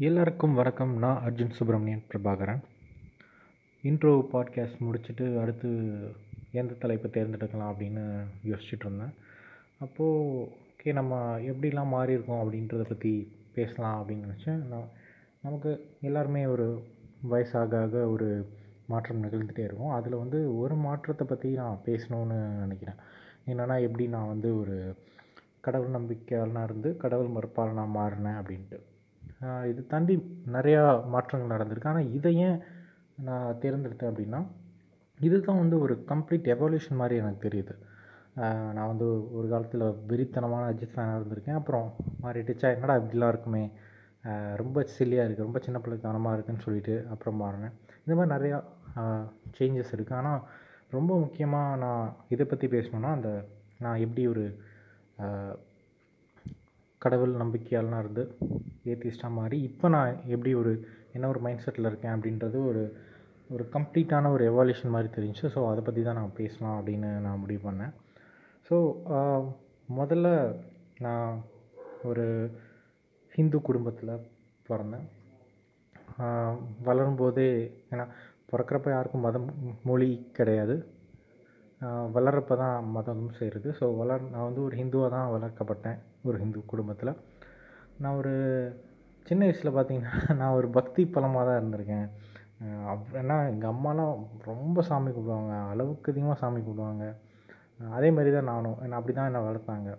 எல்லாருக்கும் 0.00 0.54
வணக்கம். 0.54 0.98
நான் 0.98 1.22
அர்ஜுன் 1.26 1.50
சுப்ரமணியன் 1.50 2.02
பிரபாகரன். 2.10 2.60
இன்ட்ரோ 3.82 4.12
பாட்காஸ்ட் 4.32 4.82
முடிச்சுட்டு 4.88 5.40
அடுத்து 5.40 5.68
எந்த 6.52 6.74
தலைப்பை 6.74 7.08
தேர்ந்தெடுக்கலாம் 7.10 7.70
அப்படின்னு 7.72 8.02
யோசிச்சுட்டு 8.44 8.84
இருந்தேன். 8.84 9.14
அப்போது 9.78 10.50
ஓகே 10.72 10.92
நம்ம 10.92 11.38
எப்படிலாம் 11.38 11.92
மாறியிருக்கோம் 11.94 12.42
அப்படின்றத 12.42 12.84
பற்றி 12.88 13.32
பேசலாம் 13.54 14.02
அப்படின்னு 14.02 14.26
நினச்சேன். 14.26 14.60
நான் 14.66 14.88
நமக்கு 15.42 15.96
எல்லாருமே 16.00 16.46
ஒரு 16.46 16.82
வயசாக 17.30 17.82
ஆக 17.82 18.08
ஒரு 18.08 18.50
மாற்றம் 18.86 19.24
நிகழ்ந்துகிட்டே 19.24 19.64
இருக்கும். 19.64 19.90
அதில் 19.90 20.16
வந்து 20.16 20.58
ஒரு 20.58 20.74
மாற்றத்தை 20.74 21.26
பற்றி 21.26 21.50
நான் 21.52 21.82
பேசணும்னு 21.84 22.38
நினைக்கிறேன். 22.58 22.96
என்னென்னா 23.46 23.80
எப்படி 23.80 24.06
நான் 24.08 24.26
வந்து 24.26 24.60
ஒரு 24.60 24.96
கடவுள் 25.60 25.90
நம்பிக்கையாளனாக 25.90 26.64
இருந்து 26.64 26.96
கடவுள் 26.96 27.28
மறுப்பாளனாக 27.28 27.94
மாறினேன் 27.94 28.40
அப்படின்ட்டு. 28.40 28.80
இது 29.70 29.80
தாண்டி 29.92 30.14
நிறையா 30.56 30.82
மாற்றங்கள் 31.14 31.54
நடந்திருக்கு. 31.54 31.90
ஆனால் 31.92 32.10
இதை 32.18 32.32
ஏன் 32.46 32.58
நான் 33.28 33.58
தேர்ந்தெடுத்தேன் 33.64 34.10
அப்படின்னா 34.12 34.40
இதுதான் 35.26 35.60
வந்து 35.62 35.76
ஒரு 35.84 35.94
கம்ப்ளீட் 36.10 36.48
எவல்யூஷன் 36.54 37.00
மாதிரி 37.00 37.14
எனக்கு 37.22 37.40
தெரியுது. 37.46 37.74
நான் 38.76 38.90
வந்து 38.92 39.06
ஒரு 39.36 39.46
காலத்தில் 39.52 39.84
வெறித்தனமான 40.10 40.66
அஜித் 40.72 40.94
ஃபேனாக 40.94 41.18
இருந்திருக்கேன். 41.18 41.58
அப்புறம் 41.60 41.86
மாறிடுச்சா 42.24 42.68
என்னடா 42.76 42.96
இப்படிலாம் 43.00 43.32
இருக்குமே? 43.34 43.64
ரொம்ப 44.60 44.84
சில்லியாக 44.96 45.26
இருக்குது 45.26 45.46
ரொம்ப 45.48 45.60
சின்ன 45.66 45.78
பிள்ளைத்தனமாக 45.84 46.34
இருக்குதுன்னு 46.36 46.64
சொல்லிட்டு 46.66 46.94
அப்புறம் 47.14 47.38
மாறினேன். 47.42 47.74
இந்த 48.04 48.14
மாதிரி 48.18 48.32
நிறையா 48.36 48.58
சேஞ்சஸ் 49.58 49.94
இருக்குது 49.96 50.18
ஆனால் 50.20 50.42
ரொம்ப 50.96 51.12
முக்கியமாக 51.22 51.78
நான் 51.84 52.04
இதை 52.34 52.44
பற்றி 52.50 52.66
பேசணுன்னா 52.74 53.10
அந்த 53.16 53.30
நான் 53.84 54.02
எப்படி 54.04 54.22
ஒரு 54.34 54.44
கடவுள் 57.04 57.40
நம்பிக்கையாளனாக 57.42 58.02
இருந்து 58.04 58.22
ஏத்திஸ்டாக 58.92 59.36
மாறி 59.38 59.58
இப்போ 59.68 59.86
நான் 59.94 60.12
எப்படி 60.34 60.52
ஒரு 60.62 60.72
என்ன 61.16 61.28
ஒரு 61.32 61.40
மைண்ட் 61.44 61.64
செட்டில் 61.64 61.90
இருக்கேன் 61.90 62.14
அப்படின்றது 62.16 62.58
ஒரு 62.70 62.82
ஒரு 63.50 63.64
கம்ப்ளீட்டான 63.74 64.30
ஒரு 64.36 64.44
எவால்யூஷன் 64.50 64.94
மாதிரி 64.94 65.08
தெரிஞ்சு 65.16 65.44
ஸோ 65.54 65.60
அதை 65.68 65.82
பற்றி 65.84 66.00
தான் 66.02 66.18
நான் 66.20 66.38
பேசலாம் 66.40 66.76
அப்படின்னு 66.78 67.10
நான் 67.26 67.40
முடிவு 67.42 67.62
பண்ணேன். 67.68 67.92
ஸோ 68.66 68.76
முதல்ல 69.98 70.28
நான் 71.06 71.30
ஒரு 72.08 72.26
ஹிந்து 73.32 73.58
குடும்பத்தில் 73.68 74.12
பிறந்தேன். 74.68 75.06
வளரும்போதே 76.88 77.48
ஏன்னா 77.92 78.04
பிறக்கிறப்ப 78.50 78.90
யாருக்கும் 78.92 79.26
மதம் 79.28 79.48
மொழி 79.88 80.10
கிடையாது. 80.38 80.76
வளர்கிறப்ப 82.14 82.54
தான் 82.62 82.86
மதமும் 82.96 83.36
செய்கிறது 83.40 83.68
ஸோ 83.80 83.86
வளர் 83.98 84.22
நான் 84.32 84.46
வந்து 84.48 84.62
ஒரு 84.66 84.74
ஹிந்துவாக 84.80 85.10
தான் 85.16 85.32
வளர்க்கப்பட்டேன். 85.34 85.98
ஒரு 86.24 86.36
ஹிந்து 86.42 86.60
குடும்பத்தில். 86.72 87.12
நான் 88.02 88.18
ஒரு 88.20 88.32
சின்ன 89.26 89.42
வயசில் 89.46 89.76
பார்த்தீங்கன்னா 89.76 90.12
நான் 90.40 90.56
ஒரு 90.58 90.68
பக்தி 90.76 91.02
பலமாக 91.14 91.44
தான் 91.48 91.58
இருந்திருக்கேன். 91.60 92.06
அப் 92.92 93.10
ஏன்னா 93.20 93.36
எங்கள் 93.52 93.70
அம்மாலாம் 93.72 94.14
ரொம்ப 94.50 94.82
சாமி 94.88 95.10
கும்பிடுவாங்க. 95.16 95.54
அளவுக்கு 95.72 96.12
அதிகமாக 96.12 96.36
சாமி 96.42 96.60
கும்பிடுவாங்க. 96.60 97.04
அதே 97.96 98.08
மாதிரி 98.16 98.30
தான் 98.36 98.50
நானும். 98.52 98.78
என்னை 98.84 98.96
அப்படி 98.98 99.14
தான் 99.18 99.28
என்னை 99.30 99.42
வளர்த்தாங்க. 99.48 99.90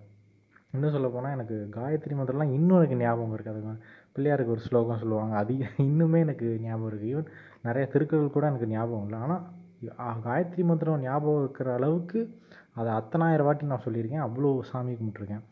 இன்னும் 0.73 0.94
சொல்ல 0.95 1.08
போனால் 1.14 1.36
எனக்கு 1.38 1.56
காயத்ரி 1.78 2.16
மந்திரம்லாம் 2.17 2.56
இன்னும் 2.58 2.80
எனக்கு 2.80 2.98
ஞாபகம் 3.04 3.36
இருக்குது 3.36 3.54
அது 3.54 3.78
பிள்ளையாருக்கு 4.16 4.54
ஒரு 4.56 4.64
ஸ்லோகம் 4.67 5.02
சொல்லுவாங்க. 5.04 5.33
அது 5.42 5.54
இன்னுமே 5.89 6.20
எனக்கு 6.28 6.48
ஞாபகம் 6.66 6.89
இருக்குது 6.92 7.11
ஈவன் 7.14 7.30
நிறைய 7.67 7.86
திருக்குறள் 7.94 8.36
கூட 8.38 8.45
எனக்கு 8.52 8.70
ஞாபகம் 8.76 9.06
இல்லை. 9.08 9.20
ஆனால் 9.26 10.22
காயத்ரி 10.28 10.64
மந்திரம் 10.72 11.06
ஞாபகம் 11.08 11.42
இருக்கிற 11.44 11.70
அளவுக்கு 11.80 12.20
அதை 12.80 12.89
அத்தனாயிரம் 13.00 13.48
வாட்டி 13.48 13.72
நான் 13.72 13.86
சொல்லியிருக்கேன். 13.88 14.26
அவ்வளோ 14.28 14.50
சாமி 14.72 14.94
கும்பிட்ருக்கேன் 15.00 15.44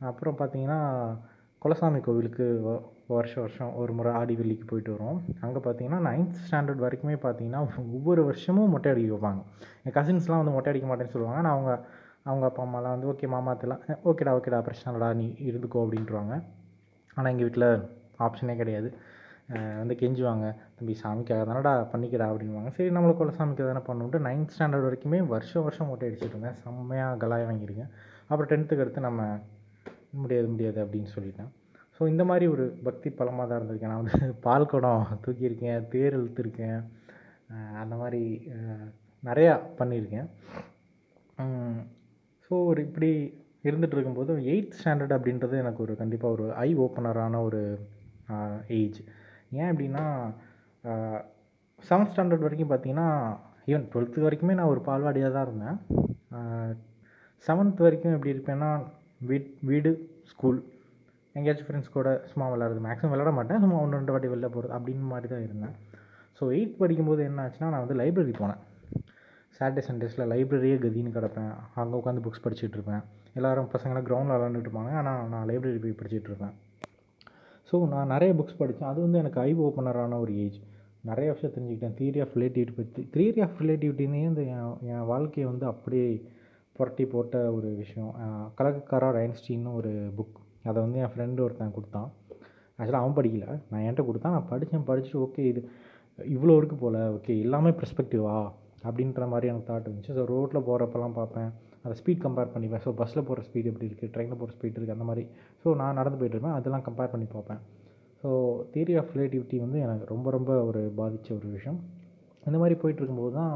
அப்புறம் 0.00 0.36
பார்த்தீங்கன்னா 0.40 0.80
குலசாமி 1.62 2.00
கோவிலுக்கு 2.06 2.46
வருஷம் 3.14 3.42
வருஷம் 3.44 3.72
ஒரு 3.80 3.92
முறை 3.92 4.10
ஆடி 4.18 4.34
வெள்ளிக்கு 4.40 4.66
போயிட்டு 4.70 4.92
வருவோம் 4.94 5.20
அங்கே 5.44 5.60
பார்த்தீங்கன்னா 5.66 6.00
நைன்த் 6.08 6.38
ஸ்டாண்டர்ட் 6.44 6.82
வரைக்குமே 6.84 7.16
பார்த்தீங்கன்னா 7.24 7.60
ஒவ்வொரு 7.96 8.22
வருஷமும் 8.24 8.72
மொட்டை 8.74 8.90
அடிக்க 8.92 9.14
வைப்பாங்க. 9.14 9.40
என் 9.84 9.96
கசின்ஸ்லாம் 9.98 10.42
வந்து 10.42 10.54
மொட்டை 10.56 10.70
அடிக்க 10.72 10.88
மாட்டேன்னு 10.90 11.14
சொல்லுவாங்க. 11.14 11.40
நான் 11.46 11.54
அவங்க 11.56 11.72
அவங்க 12.30 12.44
அப்பா 12.50 12.62
அம்மாலாம் 12.66 12.94
வந்து 12.96 13.08
ஓகே 13.12 13.28
மாமாத்தெல்லாம் 13.34 13.82
ஓகேடா 14.10 14.32
ஓகேடா 14.38 14.60
பிரச்சனை 14.68 14.90
இல்லடா 14.92 15.08
நீ 15.20 15.26
இருந்துக்கோ 15.48 15.82
அப்படின்ட்டுருவாங்க. 15.84 16.34
ஆனால் 17.16 17.30
எங்கள் 17.32 17.46
வீட்டில் 17.48 17.68
ஆப்ஷனே 18.26 18.56
கிடையாது. 18.62 18.90
வந்து 19.80 19.94
கெஞ்சுவாங்க. 20.00 20.46
தம்பி 20.76 20.94
சாமிக்காக 21.02 21.42
தானடா 21.48 21.72
பண்ணிக்கடா 21.92 22.26
அப்படின்வாங்க 22.32 22.70
சரி 22.76 22.90
நம்மளை 22.96 23.34
சாமிக்கு 23.40 23.64
தானே 23.70 23.82
பண்ணுன்ட்டு 23.88 24.20
நைன்த் 24.28 24.54
ஸ்டாண்டர்ட் 24.54 24.86
வரைக்குமே 24.88 25.20
வருஷம் 25.32 25.66
வருஷம் 25.66 25.90
மொட்டை 25.90 26.06
அடிச்சுட்டு 26.08 26.34
இருந்தேன். 26.34 26.56
செம்மையாக 26.62 27.18
கலாய 27.24 27.48
வாங்கியிருக்கேன். 27.50 27.90
அப்புறம் 28.28 28.50
டென்த்துக்கு 28.52 28.84
அடுத்து 28.84 29.08
நம்ம 29.08 29.22
முடியாது 30.22 30.48
முடியாது 30.52 30.78
அப்படின்னு 30.84 31.10
சொல்லிட்டேன். 31.16 31.50
ஸோ 31.96 32.02
இந்த 32.12 32.22
மாதிரி 32.30 32.46
ஒரு 32.54 32.64
பக்தி 32.86 33.08
பலமாக 33.18 33.46
தான் 33.48 33.58
இருந்திருக்கேன். 33.60 33.92
நான் 33.92 34.02
வந்து 34.02 34.18
பால் 34.46 34.70
குடம் 34.72 35.04
தூக்கியிருக்கேன் 35.24 35.86
தேர் 35.92 36.16
இழுத்துருக்கேன் 36.18 36.80
அந்த 37.82 37.94
மாதிரி 38.02 38.22
நிறையா 39.22 39.52
பண்ணியிருக்கேன். 39.80 40.28
ஸோ 42.46 42.54
ஒரு 42.70 42.80
இப்படி 42.88 43.10
இருந்துகிட்டு 43.68 43.96
இருக்கும்போது 43.96 44.32
எயித் 44.52 44.76
ஸ்டாண்டர்ட் 44.78 45.14
அப்படின்றது 45.16 45.54
எனக்கு 45.64 45.80
ஒரு 45.84 45.94
கண்டிப்பாக 46.00 46.34
ஒரு 46.36 46.46
ஐ 46.66 46.70
ஓப்பனரான 46.86 47.40
ஒரு 47.48 47.62
ஏஜ் 48.80 48.98
ஏன் 49.58 49.70
அப்படின்னா 49.72 50.04
செவன்த் 51.82 52.12
ஸ்டாண்டர்ட் 52.12 52.46
வரைக்கும் 52.46 52.72
பார்த்தீங்கன்னா 52.72 53.08
ஈவன் 53.70 53.88
டுவெல்த்து 53.92 54.26
வரைக்குமே 54.26 54.56
நான் 54.58 54.72
ஒரு 54.74 54.82
பால்வாடியாக 54.88 55.32
தான் 55.36 55.46
இருந்தேன் 55.48 55.78
செவன்த் 57.46 57.84
வரைக்கும் 57.86 58.14
எப்படி 58.16 58.34
இருப்பேன்னா 58.34 58.70
வீட் 59.20 59.50
வீடு 59.68 59.90
ஸ்கூல் 60.30 60.58
எங்கேயாச்சும் 61.34 61.66
ஃப்ரெண்ட்ஸ் 61.68 61.94
கூட 61.96 62.08
சும்மா 62.30 62.46
விளாட்றது. 62.52 62.80
மேக்ஸிமம் 62.86 63.12
விளாட 63.14 63.30
மாட்டேன். 63.38 63.60
சும்மா 63.62 63.76
ஒன்று 63.84 63.98
ரெண்டு 64.00 64.12
வாட்டி 64.14 64.28
வெளில 64.32 64.48
போகிறது 64.56 64.74
அப்படின்னு 64.76 65.06
மாதிரி 65.12 65.28
தான் 65.32 65.44
இருந்தேன். 65.46 65.74
ஸோ 66.38 66.44
எயித் 66.56 66.78
படிக்கும்போது 66.82 67.22
என்ன 67.28 67.42
ஆச்சுன்னா 67.44 67.70
நான் 67.72 67.84
வந்து 67.84 67.98
லைப்ரரி 68.00 68.34
போனேன். 68.40 68.60
சாட்டர்டே 69.58 69.82
சண்டேஸில் 69.88 70.28
லைப்ரரியே 70.32 70.76
கதின்னு 70.84 71.14
கிடப்பேன். 71.16 71.52
அங்கே 71.80 71.96
உட்காந்து 72.00 72.24
புக்ஸ் 72.26 72.44
படிச்சுட்டு 72.44 72.76
இருப்பேன். 72.78 73.02
எல்லோரும் 73.38 73.68
பசங்களாம் 73.74 74.06
கிரவுண்டில் 74.08 74.36
விளாண்டுட்டு 74.36 74.68
இருப்பாங்க. 74.68 74.92
ஆனால் 75.00 75.28
நான் 75.32 75.46
லைப்ரரி 75.50 75.80
போய் 75.84 75.98
படிச்சுட்டு 76.00 76.30
இருப்பேன். 76.30 76.54
ஸோ 77.68 77.76
நான் 77.92 78.12
நிறைய 78.14 78.30
புக்ஸ் 78.38 78.60
படித்தேன் 78.60 78.90
அது 78.92 79.00
வந்து 79.04 79.18
எனக்கு 79.22 79.40
ஐ 79.40 79.50
ஓப்பனரான 79.66 80.18
ஒரு 80.24 80.32
ஏஜ் 80.44 80.58
நிறைய 81.10 81.28
விஷயம் 81.34 81.54
தெரிஞ்சுக்கிட்டேன். 81.54 81.96
தியரி 82.00 82.20
ஆஃப் 82.24 82.34
ரிலேட்டிவிட்டி 82.36 82.74
பற்றி 82.80 83.02
தியரி 83.14 83.40
ஆஃப் 83.46 83.58
ரிலேட்டிவிட்டினே 83.62 84.20
இந்த 84.30 84.42
என் 84.54 84.76
என் 84.92 85.06
வாழ்க்கையை 85.12 85.46
வந்து 85.50 85.66
அப்படியே 85.72 86.08
புரட்டி 86.76 87.04
போட்ட 87.14 87.36
ஒரு 87.56 87.68
விஷயம். 87.82 88.12
கலக்கக்காரர் 88.58 89.18
ஐன்ஸ்டீன்னு 89.24 89.72
ஒரு 89.80 89.92
புக் 90.18 90.38
அதை 90.68 90.78
வந்து 90.84 91.00
என் 91.04 91.12
ஃப்ரெண்டு 91.14 91.42
ஒருத்தன் 91.46 91.74
கொடுத்தான். 91.76 92.08
ஆக்சுவலாக 92.78 93.02
அவன் 93.02 93.16
படிக்கல. 93.18 93.46
நான் 93.70 93.82
என்கிட்ட 93.86 94.04
கொடுத்தான் 94.08 94.34
நான் 94.36 94.48
படித்தேன் 94.52 94.86
படிச்சுட்டு 94.88 95.20
ஓகே 95.26 95.42
இது 95.52 95.60
இவ்வளோ 96.36 96.56
இருக்குது 96.60 96.82
போல். 96.84 96.98
ஓகே 97.16 97.34
எல்லாமே 97.44 97.70
பெர்ஸ்பெக்டிவா 97.80 98.36
அப்படின்ற 98.88 99.26
மாதிரி 99.32 99.48
எனக்கு 99.50 99.68
தாட் 99.70 99.86
இருந்துச்சு. 99.88 100.14
ஸோ 100.16 100.24
ரோட்டில் 100.32 100.66
போகிறப்பெல்லாம் 100.68 101.16
பார்ப்பேன். 101.20 101.50
அதை 101.84 101.94
ஸ்பீட் 102.00 102.24
கம்பேர் 102.24 102.52
பண்ணிப்பேன். 102.54 102.82
ஸோ 102.84 102.90
பஸ்ஸில் 103.00 103.26
போகிற 103.28 103.42
ஸ்பீட் 103.48 103.70
எப்படி 103.70 103.88
இருக்குது 103.88 104.12
ட்ரெயினில் 104.14 104.40
போகிற 104.40 104.52
ஸ்பீட் 104.56 104.76
இருக்குது 104.76 104.96
அந்த 104.96 105.06
மாதிரி. 105.10 105.24
ஸோ 105.62 105.74
நான் 105.80 105.98
நடந்து 106.00 106.18
போயிட்டுருப்பேன் 106.20 106.56
அதெல்லாம் 106.58 106.84
கம்பேர் 106.88 107.12
பண்ணி 107.14 107.26
பார்ப்பேன். 107.36 107.60
ஸோ 108.22 108.28
தியரி 108.74 108.94
ஆஃப் 109.00 109.10
ரிலேட்டிவிட்டி 109.14 109.56
வந்து 109.64 109.78
எனக்கு 109.86 110.06
ரொம்ப 110.14 110.28
ரொம்ப 110.36 110.50
ஒரு 110.68 110.82
பாதித்த 111.00 111.34
ஒரு 111.38 111.48
விஷயம். 111.56 111.78
இந்த 112.48 112.56
மாதிரி 112.62 112.76
போயிட்டுருக்கும்போது 112.82 113.34
தான் 113.40 113.54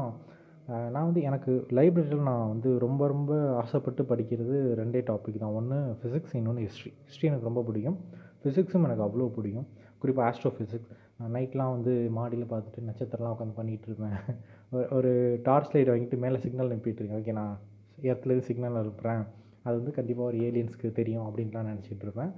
நான் 0.93 1.07
வந்து 1.07 1.21
எனக்கு 1.29 1.51
லைப்ரரியில் 1.77 2.27
நான் 2.29 2.49
வந்து 2.49 2.69
ரொம்ப 2.79 3.01
ரொம்ப 3.07 3.31
ஆசைப்பட்டு 3.61 4.01
படிக்கிறது 4.03 4.55
ரெண்டே 4.79 5.01
டாபிக் 5.09 5.39
தான். 5.43 5.55
ஒன்று 5.59 5.77
ஃபிசிக்ஸ் 5.99 6.35
இன்னொன்று 6.39 6.65
ஹிஸ்ட்ரி 6.67 6.91
ஹிஸ்ட்ரி 7.07 7.27
எனக்கு 7.27 7.47
ரொம்ப 7.49 7.61
பிடிக்கும். 7.69 7.97
ஃபிசிக்ஸும் 8.41 8.85
எனக்கு 8.87 9.05
அவ்வளோ 9.07 9.27
பிடிக்கும். 9.37 9.67
குறிப்பாக 10.01 10.25
ஆஸ்ட்ரோ 10.29 10.51
ஃபிசிக்ஸ் 10.57 10.91
நான் 11.17 11.33
நைட்லாம் 11.37 11.73
வந்து 11.75 11.93
மாடியில் 12.17 12.51
பார்த்துட்டு 12.51 12.85
நட்சத்திரம்லாம் 12.89 13.33
உட்காந்து 13.35 13.57
பண்ணிகிட்டு 13.59 13.87
இருப்பேன். 13.89 14.15
ஒரு 14.97 15.11
டார்ச் 15.47 15.73
லைட் 15.75 15.91
வாங்கிட்டு 15.93 16.17
மேலே 16.25 16.37
சிக்னல் 16.45 16.71
அனுப்பிட்டுருக்கேன் 16.71 17.19
ஓகே 17.21 17.33
நான் 17.39 17.55
எர்த்துலேருந்து 18.09 18.47
சிக்னல் 18.49 18.79
அனுப்புகிறேன் 18.83 19.23
அது 19.65 19.75
வந்து 19.79 19.93
கண்டிப்பாக 19.97 20.29
ஒரு 20.31 20.37
ஏலியன்ஸ்க்கு 20.47 20.89
தெரியும் 20.99 21.25
அப்படின்லாம் 21.27 21.69
நினச்சிட்டு 21.71 22.05
இருப்பேன். 22.07 22.31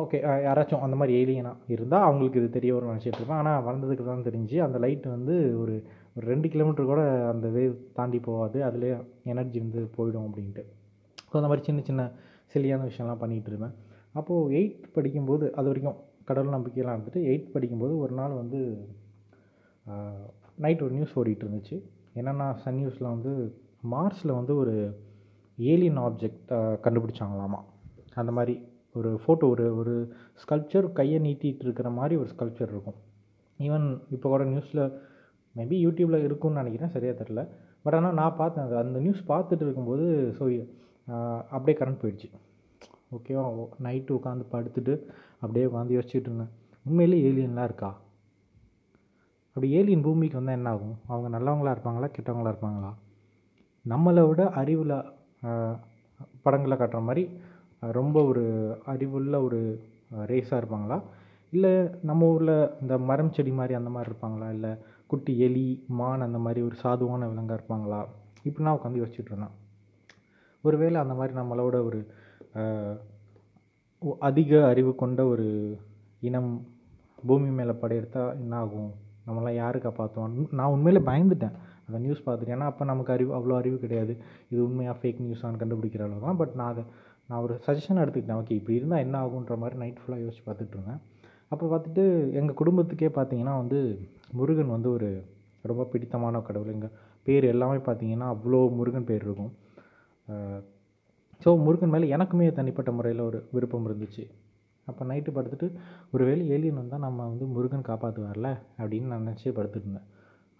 ஓகே 0.00 0.18
யாராச்சும் 0.46 0.84
அந்த 0.84 0.96
மாதிரி 1.00 1.12
ஏலியனாக 1.20 1.72
இருந்தால் 1.74 2.06
அவங்களுக்கு 2.06 2.40
இது 2.40 2.48
தெரிய 2.56 2.70
வரும்னு 2.74 2.92
நினச்சிட்டு 2.92 3.20
இருப்பேன். 3.20 3.40
ஆனால் 3.42 3.60
வளர்ந்ததுக்கு 3.66 4.04
தான் 4.04 4.24
தெரிஞ்சு 4.28 4.56
அந்த 4.66 4.78
லைட் 4.84 5.06
வந்து 5.16 5.34
ஒரு 5.62 5.74
ஒரு 6.18 6.26
ரெண்டு 6.32 6.46
கிலோமீட்டர் 6.52 6.90
கூட 6.92 7.02
அந்த 7.32 7.46
வேவ் 7.56 7.74
தாண்டி 7.96 8.18
போகாது. 8.28 8.58
அதிலே 8.68 8.88
எனர்ஜி 9.32 9.58
வந்து 9.64 9.80
போயிடும் 9.96 10.26
அப்படின்ட்டு. 10.28 10.62
ஸோ 11.28 11.34
அந்த 11.40 11.48
மாதிரி 11.50 11.66
சின்ன 11.68 11.80
சின்ன 11.88 12.02
சில்லியான 12.52 12.86
விஷயம்லாம் 12.90 13.22
பண்ணிகிட்டு 13.22 13.50
இருப்பேன் 13.50 13.74
அப்போது 14.18 14.54
எயித் 14.58 14.86
படிக்கும்போது 14.96 15.44
அது 15.58 15.68
வரைக்கும் 15.70 15.98
கடவுள் 16.28 16.54
நம்பிக்கையெல்லாம் 16.56 16.96
இருந்துட்டு 16.96 17.20
எயித் 17.30 17.52
படிக்கும்போது 17.54 17.94
ஒரு 18.04 18.14
நாள் 18.20 18.34
வந்து 18.40 18.60
நைட் 20.64 20.82
ஒரு 20.86 20.94
நியூஸ் 20.96 21.14
ஓடிட்டு 21.20 21.44
இருந்துச்சு. 21.46 21.76
என்னென்னா 22.20 22.46
சன் 22.62 22.78
நியூஸில் 22.78 23.12
வந்து 23.14 23.32
மார்ஸில் 23.92 24.38
வந்து 24.38 24.54
ஒரு 24.62 24.74
ஏலியன் 25.58 26.00
ஆப்ஜெக்ட் 26.06 26.50
கண்டுபிடிச்சாங்களாமா. 26.84 27.60
அந்த 28.20 28.32
மாதிரி 28.38 28.54
ஒரு 28.94 29.10
ஃபோட்டோ 29.22 29.46
ஒரு 29.54 29.66
ஒரு 29.80 29.94
ஸ்கல்ப்சர் 30.42 30.86
கையை 30.98 31.18
நீட்டிகிட்டு 31.26 31.64
இருக்கிற 31.66 31.88
மாதிரி 31.98 32.14
ஒரு 32.22 32.28
ஸ்கல்ப்சர் 32.34 32.72
இருக்கும். 32.74 32.98
ஈவன் 33.58 33.86
இப்போ 34.16 34.26
கூட 34.28 34.42
நியூஸில் 34.52 34.82
மேபி 35.58 35.76
யூடியூப்பில் 35.86 36.26
இருக்கும்னு 36.26 36.60
நினைக்கிறேன். 36.62 36.92
சரியாக 36.96 37.16
தெரில 37.22 37.42
பட் 37.84 37.96
ஆனால் 37.98 38.16
நான் 38.20 38.38
பார்த்தேன். 38.40 38.66
அது 38.68 38.76
அந்த 38.84 38.98
நியூஸ் 39.06 39.22
பார்த்துட்டு 39.32 39.64
இருக்கும்போது 39.66 40.06
ஸோ 40.38 40.44
அப்படியே 41.54 41.76
கரண்ட் 41.80 42.02
போயிடுச்சு. 42.02 42.28
ஓகேவா 43.16 43.44
நைட்டு 43.86 44.12
உட்காந்து 44.18 44.44
படுத்துட்டு 44.54 44.94
அப்படியே 45.42 45.66
உட்காந்து 45.68 45.96
யோசிச்சுட்டு 45.96 46.28
இருந்தேன். 46.30 46.52
உண்மையிலே 46.86 47.18
ஏலியன்லாம் 47.28 47.68
இருக்கா? 47.68 47.90
அப்படி 49.52 49.68
ஏலியன் 49.78 50.04
பூமிக்கு 50.06 50.38
வந்தால் 50.38 50.58
என்ன 50.58 50.72
ஆகும்? 50.74 50.96
அவங்க 51.12 51.28
நல்லவங்களா 51.36 51.72
இருப்பாங்களா 51.74 52.08
கெட்டவங்களா 52.16 52.50
இருப்பாங்களா? 52.52 52.90
நம்மளை 53.92 54.22
விட 54.28 54.42
அறிவில் 54.60 54.94
படங்களை 56.44 56.76
காட்டுற 56.76 57.00
மாதிரி 57.08 57.24
ரொம்ப 57.98 58.16
ஒரு 58.30 58.44
அறிவுள்ள 58.92 59.34
ஒரு 59.46 59.58
ரேஸாக 60.30 60.60
இருப்பாங்களா? 60.60 60.98
இல்லை 61.56 61.72
நம்ம 62.08 62.28
ஊரில் 62.34 62.56
இந்த 62.82 62.94
மரம் 63.10 63.34
செடி 63.36 63.52
மாதிரி 63.58 63.74
அந்த 63.80 63.90
மாதிரி 63.94 64.10
இருப்பாங்களா? 64.10 64.48
இல்லை 64.56 64.72
குட்டி 65.10 65.32
எலி 65.46 65.66
மான் 65.98 66.26
அந்த 66.26 66.38
மாதிரி 66.44 66.60
ஒரு 66.68 66.76
சாதுவான 66.82 67.28
விலங்காக 67.30 67.58
இருப்பாங்களா? 67.58 68.00
இப்படி 68.46 68.64
நான் 68.66 68.78
உட்காந்து 68.78 69.00
யோசிச்சுட்ருந்தேன் 69.02 69.54
ஒருவேளை 70.64 70.96
அந்த 71.04 71.14
மாதிரி 71.18 71.34
நம்மளோட 71.40 71.76
ஒரு 71.88 72.00
அதிக 74.28 74.50
அறிவு 74.70 74.90
கொண்ட 75.02 75.20
ஒரு 75.32 75.46
இனம் 76.28 76.52
பூமி 77.28 77.50
மேலே 77.58 77.74
படையெடுத்தால் 77.82 78.36
என்ன 78.42 78.56
ஆகும் 78.64 78.90
நம்மளாம் 79.26 79.58
யாரு 79.62 79.78
காப்பாற்றுவோம் 79.86 80.36
நான் 80.58 80.72
உண்மையிலே 80.74 81.00
பயந்துட்டேன். 81.08 81.56
அந்த 81.86 81.98
நியூஸ் 82.04 82.22
பார்த்துட்டு 82.26 82.54
ஏன்னா 82.56 82.68
அப்போ 82.70 82.84
நமக்கு 82.90 83.12
அறிவு 83.14 83.30
அவ்வளோ 83.38 83.56
அறிவு 83.60 83.76
கிடையாது. 83.84 84.12
இது 84.52 84.60
உண்மையாக 84.66 84.96
ஃபேக் 85.00 85.22
நியூஸான்னு 85.24 85.60
கண்டுபிடிக்கிற 85.62 86.02
அளவுக்கு 86.06 86.28
தான் 86.28 86.40
பட் 86.40 86.54
நான் 86.60 86.70
அதை 86.72 86.84
நான் 87.30 87.42
ஒரு 87.46 87.54
சஜஷன் 87.66 88.02
எடுத்துக்கிட்டேன். 88.02 88.40
ஓகே 88.42 88.56
இப்படி 88.60 88.78
இருந்தால் 88.80 89.02
என்ன 89.06 89.16
ஆகுன்ற 89.24 89.56
மாதிரி 89.62 89.78
நைட் 89.82 90.00
ஃபுல்லாக 90.02 90.22
யோசிச்சு 90.24 90.44
பார்த்துட்டு 90.48 90.76
இருந்தேன். 90.76 91.00
அப்போ 91.52 91.64
பார்த்துட்டு 91.72 92.04
எங்கள் 92.38 92.58
குடும்பத்துக்கே 92.60 93.10
பார்த்தீங்கன்னா 93.18 93.54
வந்து 93.62 93.78
முருகன் 94.38 94.74
வந்து 94.76 94.88
ஒரு 94.96 95.08
ரொம்ப 95.70 95.84
பிடித்தமான 95.92 96.40
கடவுள். 96.48 96.74
எங்கள் 96.76 96.94
பேர் 97.26 97.44
எல்லாமே 97.52 97.78
பார்த்தீங்கன்னா 97.88 98.26
அவ்வளோ 98.34 98.60
முருகன் 98.78 99.08
பேர் 99.10 99.24
இருக்கும். 99.26 99.52
ஸோ 101.44 101.50
முருகன் 101.66 101.92
மேலே 101.94 102.06
எனக்குமே 102.16 102.46
தனிப்பட்ட 102.58 102.90
முறையில் 102.98 103.22
ஒரு 103.28 103.38
விருப்பம் 103.54 103.86
இருந்துச்சு. 103.88 104.24
அப்போ 104.88 105.02
நைட்டு 105.10 105.30
படுத்துட்டு 105.36 105.66
ஒருவேளை 106.14 106.44
ஏலியன் 106.54 106.80
வந்தால் 106.80 107.04
நம்ம 107.06 107.26
வந்து 107.30 107.46
முருகன் 107.56 107.88
காப்பாற்றுவார்ல 107.88 108.50
அப்படின்னு 108.80 109.10
நான் 109.12 109.24
நினச்சி 109.26 109.48
படுத்துருந்தேன். 109.58 109.80
இருந்தேன் 109.80 110.06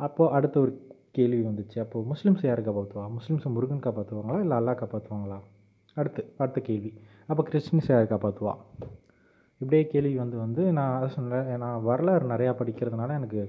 அப்போது 0.00 0.32
அடுத்த 0.36 0.56
ஒரு 0.64 0.72
கேள்வி 1.16 1.42
வந்துச்சு. 1.48 1.78
அப்போது 1.84 2.06
முஸ்லீம்ஸ் 2.12 2.44
யார் 2.48 2.66
காப்பாற்றுவா 2.68 3.04
முஸ்லீம்ஸை 3.16 3.50
முருகன் 3.56 3.84
காப்பாற்றுவாங்களா 3.86 4.40
இல்லை 4.44 4.56
அல்லாஹ் 4.60 4.80
காப்பாற்றுவாங்களா 4.82 5.38
அடுத்து 5.96 6.22
அடுத்த 6.42 6.58
கேள்வி. 6.68 6.90
அப்போ 7.30 7.42
கிறிஸ்டின்ஸ் 7.48 7.90
யார் 7.92 8.12
காப்பாற்றுவா 8.12 8.54
இப்படியே 9.60 9.84
கேள்வி 9.92 10.14
வந்து 10.22 10.36
வந்து 10.44 10.62
நான் 10.78 10.94
அதை 10.98 11.08
சொன்னேன். 11.16 11.48
நான் 11.64 11.84
வரலாறு 11.88 12.26
நிறையா 12.34 12.52
படிக்கிறதுனால 12.60 13.16
எனக்கு 13.20 13.40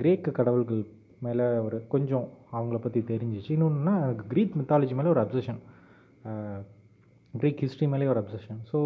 கிரேக்கு 0.00 0.30
கடவுள்கள் 0.38 0.82
மேலே 1.26 1.46
ஒரு 1.66 1.76
கொஞ்சம் 1.94 2.26
அவங்கள 2.56 2.78
பற்றி 2.84 3.00
தெரிஞ்சிச்சு. 3.12 3.50
இன்னொன்றுனா 3.56 3.94
எனக்கு 4.04 4.24
க்ரீக் 4.32 4.56
மித்தாலஜி 4.60 4.94
மேலே 5.00 5.12
ஒரு 5.14 5.22
அப்சஷன் 5.24 5.60
க்ரீக் 7.34 7.62
ஹிஸ்ட்ரி 7.64 7.86
மேலே 7.92 8.08
ஒரு 8.12 8.20
அப்சஷன் 8.22 8.58
ஸோ 8.70 8.78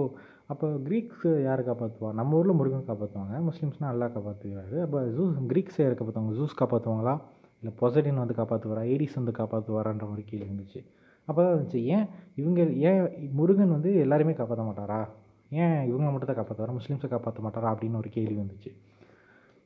அப்போ 0.53 0.67
க்ரீக்ஸு 0.87 1.31
யார் 1.47 1.61
காப்பாற்றுவா 1.69 2.11
நம்ம 2.19 2.37
ஊரில் 2.41 2.59
முருகன் 2.59 2.89
காப்பாற்றுவாங்க 2.91 3.39
முஸ்லீம்ஸ்னால் 3.47 3.91
நல்லா 3.93 4.09
காப்பாற்றுவாரு 4.17 4.77
அப்போ 4.85 4.99
ஜூஸ் 5.17 5.41
க்ரீக்ஸ் 5.53 5.81
யார் 5.83 5.97
காப்பாற்றுவாங்க 5.99 6.37
ஜூஸ் 6.41 6.55
காப்பாற்றுவாங்களா 6.61 7.15
இல்லை 7.61 7.73
பொசடின் 7.81 8.23
வந்து 8.23 8.37
காப்பாற்றுவாரா 8.41 8.83
ஏடிஸ் 8.93 9.19
வந்து 9.21 9.33
காப்பாற்றுவாரான்ற 9.39 10.07
மாதிரி 10.11 10.25
கேள்வி 10.31 10.47
இருந்துச்சு. 10.49 10.81
அப்போ 11.29 11.39
தான் 11.43 11.53
இருந்துச்சு. 11.55 11.81
ஏன் 11.95 12.07
இவங்க 12.41 12.61
ஏன் 12.89 13.01
முருகன் 13.39 13.75
வந்து 13.77 13.91
எல்லாருமே 14.05 14.35
காப்பாற்ற 14.41 14.65
மாட்டாரா? 14.69 15.01
ஏன் 15.51 15.79
இவங்க 15.91 16.09
மட்டும் 16.11 16.31
தான் 16.31 16.39
காப்பாற்றுவாரா 16.39 16.77
முஸ்லீம்ஸை 16.79 17.09
காப்பாற்ற 17.11 17.43
மாட்டாரா 17.47 17.73
அப்படின்னு 17.73 18.01
ஒரு 18.03 18.11
கேள்வி 18.17 18.37
வந்துச்சு. 18.43 18.71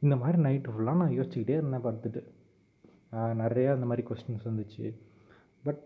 இந்த 0.05 0.15
மாதிரி 0.23 0.39
நைட்டு 0.47 0.73
ஃபுல்லாக 0.75 1.01
நான் 1.03 1.17
யோசிச்சுக்கிட்டே 1.19 1.57
இருந்தேன் 1.61 1.87
படுத்துட்டு 1.87 2.21
நிறையா 3.43 3.71
அந்த 3.77 3.87
மாதிரி 3.91 4.03
கொஸ்டின்ஸ் 4.09 4.49
வந்துச்சு. 4.51 4.85
பட் 5.65 5.81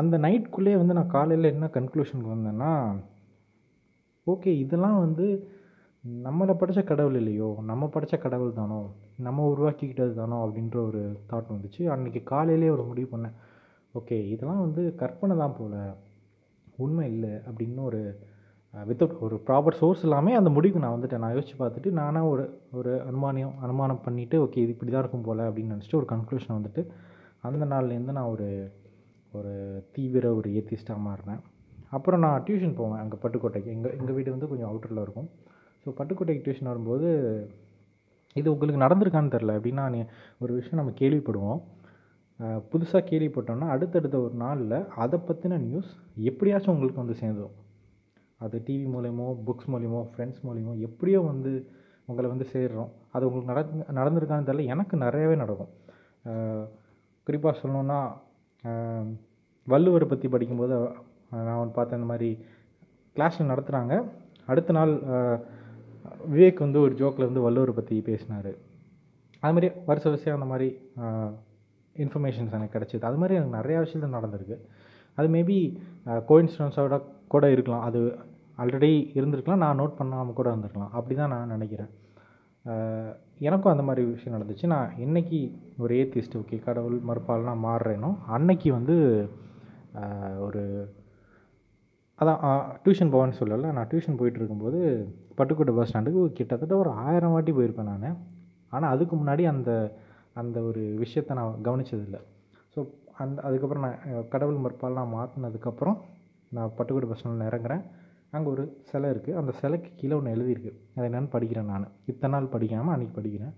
அந்த 0.00 0.14
நைட்குள்ளேயே 0.24 0.78
வந்து 0.80 0.96
நான் 0.98 1.14
காலையில் 1.16 1.52
என்ன 1.52 1.66
கன்க்ளூஷனுக்கு 1.76 2.34
வந்தேன்னா 2.34 2.72
ஓகே 4.26 4.52
இதெல்லாம் 4.64 4.98
வந்து 5.04 5.26
நம்மளை 6.04 6.54
படித்த 6.60 6.80
கடவுள் 6.90 7.16
இல்லையோ 7.20 7.48
நம்ம 7.68 7.84
படித்த 7.94 8.16
கடவுள் 8.24 8.58
தானோ 8.58 8.80
நம்ம 9.26 9.46
உருவாக்கிக்கிட்டது 9.52 10.12
தானோ 10.20 10.36
அப்படின்ற 10.46 10.76
ஒரு 10.88 11.02
தாட் 11.30 11.52
வந்துச்சு. 11.54 11.82
அன்றைக்கி 11.94 12.20
காலையிலே 12.32 12.68
ஒரு 12.74 12.84
முடிவு 12.90 13.08
பண்ணேன். 13.14 13.36
ஓகே 13.94 14.16
இதெல்லாம் 14.34 14.64
வந்து 14.66 14.82
கற்பனை 15.02 15.36
தான் 15.42 15.56
போல் 15.58 15.78
உண்மை 16.84 17.06
இல்லை 17.12 17.32
அப்படின்னு 17.48 17.82
ஒரு 17.90 18.00
Uh, 18.76 18.82
வித்தவுட் 18.88 19.20
ஒரு 19.24 19.36
ப்ராப்பர் 19.48 19.76
சோர்ஸ் 19.80 20.02
இல்லாமல் 20.06 20.38
அந்த 20.38 20.50
முடிவுக்கு 20.54 20.82
நான் 20.82 20.94
வந்துட்டேன். 20.94 21.22
நான் 21.24 21.34
யோசிச்சு 21.34 21.54
பார்த்துட்டு 21.60 21.90
நானாக 21.98 22.30
ஒரு 22.32 22.44
ஒரு 22.78 22.92
அனுமானியம் 23.10 23.54
அனுமானம் 23.66 24.02
பண்ணிவிட்டு 24.06 24.36
ஓகே 24.44 24.62
இது 24.64 24.74
இப்படி 24.74 24.90
தான் 24.90 25.02
இருக்கும் 25.04 25.24
போல் 25.28 25.42
அப்படின்னு 25.46 25.74
நினச்சிட்டு 25.74 25.98
ஒரு 26.00 26.08
கன்க்ளூஷன் 26.12 26.56
வந்துட்டு 26.56 26.82
அந்த 27.40 27.64
நாள்லேருந்து 27.72 28.16
நான் 28.18 28.32
ஒரு 28.34 28.48
ஒரு 29.32 29.52
தீவிர 29.94 30.34
ஒரு 30.34 30.48
ஏத்திஸ்டாக 30.58 31.04
மாறினேன். 31.06 31.40
அப்புறம் 31.90 32.22
நான் 32.26 32.44
டியூஷன் 32.46 32.76
போவேன் 32.80 33.00
அங்கே 33.02 33.18
பட்டுக்கோட்டைக்கு. 33.22 33.74
எங்கள் 33.76 33.94
எங்கள் 34.00 34.16
வீடு 34.18 34.34
வந்து 34.34 34.50
கொஞ்சம் 34.52 34.70
அவுட்டரில் 34.70 35.04
இருக்கும். 35.06 35.28
ஸோ 35.82 35.94
பட்டுக்கோட்டைக்கு 36.00 36.44
டியூஷன் 36.46 36.70
வரும்போது 36.72 37.08
இது 38.36 38.48
உங்களுக்கு 38.54 38.84
நடந்திருக்கான்னு 38.86 39.34
தெரில 39.36 39.54
எப்படின்னா 39.58 39.84
நீ 39.94 40.00
ஒரு 40.38 40.54
விஷயம் 40.60 40.80
நம்ம 40.82 40.94
கேள்விப்படுவோம். 41.02 41.60
Uh, 42.40 42.58
புதுசாக 42.72 43.02
கேள்விப்பட்டோம்னா 43.10 43.68
அடுத்தடுத்த 43.74 44.16
ஒரு 44.20 44.34
நாளில் 44.42 44.78
அதை 45.04 45.20
பற்றின 45.28 45.58
நியூஸ் 45.58 45.92
எப்படியாச்சும் 46.30 46.74
உங்களுக்கு 46.74 47.02
வந்து 47.04 47.20
சேர்ந்துடும் 47.22 47.56
அது 48.44 48.56
டிவி 48.66 48.86
மூலயமோ 48.94 49.26
புக்ஸ் 49.46 49.68
மூலியமோ 49.72 50.00
ஃப்ரெண்ட்ஸ் 50.12 50.40
மூலியமோ 50.46 50.72
எப்படியோ 50.86 51.20
வந்து 51.32 51.52
உங்களை 52.10 52.26
வந்து 52.32 52.46
சேர்றோம். 52.54 52.90
அது 53.14 53.26
உங்களுக்கு 53.28 53.52
நடந்து 53.52 53.84
நடந்திருக்கான்னு 53.98 54.48
தெரில 54.48 54.66
எனக்கு 54.74 54.94
நிறையவே 55.04 55.36
நடக்கும். 55.42 55.72
குறிப்பாக 57.26 57.54
சொல்லணுன்னா 57.60 57.98
வள்ளுவரை 59.66 60.06
பற்றி 60.08 60.26
படிக்கும்போது 60.34 60.74
நான் 61.46 61.60
ஒன்று 61.60 61.76
பார்த்தேன் 61.78 61.98
இந்த 62.00 62.10
மாதிரி 62.12 62.30
கிளாஸில் 63.16 63.50
நடத்துகிறாங்க 63.52 63.94
அடுத்த 64.52 64.72
நாள் 64.78 64.92
விவேக் 66.32 66.64
வந்து 66.64 66.78
ஒரு 66.86 66.94
ஜோக்கில் 67.00 67.28
வந்து 67.28 67.44
வள்ளுவரை 67.46 67.72
பற்றி 67.78 67.96
பேசினார். 68.08 68.52
அது 69.42 69.54
மாதிரி 69.56 69.68
வருஷ 69.88 70.04
வருஷம் 70.10 70.38
அந்த 70.38 70.48
மாதிரி 70.52 70.68
இன்ஃபர்மேஷன்ஸ் 71.96 72.56
எனக்கு 72.58 72.76
கிடச்சிது. 72.76 73.04
அது 73.10 73.18
மாதிரி 73.20 73.36
எனக்கு 73.38 73.56
நிறையா 73.58 73.78
விஷயத்தில் 73.84 74.16
நடந்திருக்கு. 74.18 74.56
அது 75.18 75.28
மேபி 75.36 75.58
கோயின்ஸ்டன்ஸோட 76.30 76.96
கூட 77.34 77.44
இருக்கலாம். 77.54 77.84
அது 77.88 78.00
ஆல்ரெடி 78.62 78.90
இருந்திருக்கலாம். 79.18 79.62
நான் 79.64 79.78
நோட் 79.80 79.96
பண்ணாமல் 80.00 80.38
கூட 80.40 80.48
வந்திருக்கலாம் 80.54 80.92
அப்படி 80.98 81.14
தான் 81.20 81.32
நான் 81.34 81.54
நினைக்கிறேன். 81.54 81.90
எனக்கும் 83.48 83.72
அந்த 83.72 83.84
மாதிரி 83.88 84.02
விஷயம் 84.12 84.36
நடந்துச்சு. 84.36 84.66
நான் 84.74 84.94
என்னைக்கு 85.04 85.40
ஒரு 85.82 85.94
ஏத்திஸ்ட் 86.02 86.36
ஓகே 86.40 86.58
கடவுள் 86.68 86.96
மறுப்பால் 87.08 87.48
நான் 87.50 87.66
மாறுறேனோ 87.66 88.10
அன்னைக்கு 88.36 88.70
வந்து 88.78 88.96
ஒரு 90.46 90.62
அதான் 92.20 92.40
டியூஷன் 92.84 93.12
போவேன்னு 93.14 93.38
சொல்லலை. 93.40 93.68
நான் 93.76 93.88
டியூஷன் 93.90 94.18
போயிட்டு 94.20 94.40
இருக்கும்போது 94.40 94.80
பட்டுக்கோட்டை 95.38 95.74
பஸ் 95.78 95.90
ஸ்டாண்டுக்கு 95.90 96.22
கிட்டத்தட்ட 96.38 96.74
ஒரு 96.82 96.90
ஆயிரம் 97.06 97.34
வாட்டி 97.34 97.52
போயிருப்பேன் 97.58 97.90
நான். 97.92 98.16
ஆனால் 98.74 98.92
அதுக்கு 98.94 99.14
முன்னாடி 99.20 99.44
அந்த 99.54 99.70
அந்த 100.40 100.58
ஒரு 100.68 100.82
விஷயத்தை 101.02 101.32
நான் 101.38 101.62
கவனித்ததில்லை 101.66 102.20
அந்த 103.22 103.38
அதுக்கப்புறம் 103.48 103.84
நான் 103.86 104.28
கடவுள் 104.32 104.62
மறுப்பால் 104.64 104.98
நான் 104.98 105.14
மாற்றினதுக்கப்புறம் 105.16 105.98
நான் 106.56 106.74
பட்டுக்கோட்டை 106.78 107.08
பஸ் 107.10 107.20
ஸ்டாண்டில் 107.20 107.48
இறங்குறேன். 107.50 107.84
அங்கே 108.34 108.48
ஒரு 108.54 108.64
சிலை 108.88 109.08
இருக்குது 109.12 109.38
அந்த 109.40 109.52
சிலைக்கு 109.60 109.90
கீழே 110.00 110.14
ஒன்று 110.18 110.34
எழுதியிருக்கு. 110.36 110.72
அது 110.96 111.06
என்னென்னு 111.08 111.30
படிக்கிறேன் 111.36 111.70
நான். 111.72 111.86
இத்தனை 112.12 112.32
நாள் 112.34 112.52
படிக்காமல் 112.54 112.94
அன்றைக்கி 112.94 113.14
படிக்கிறேன். 113.18 113.54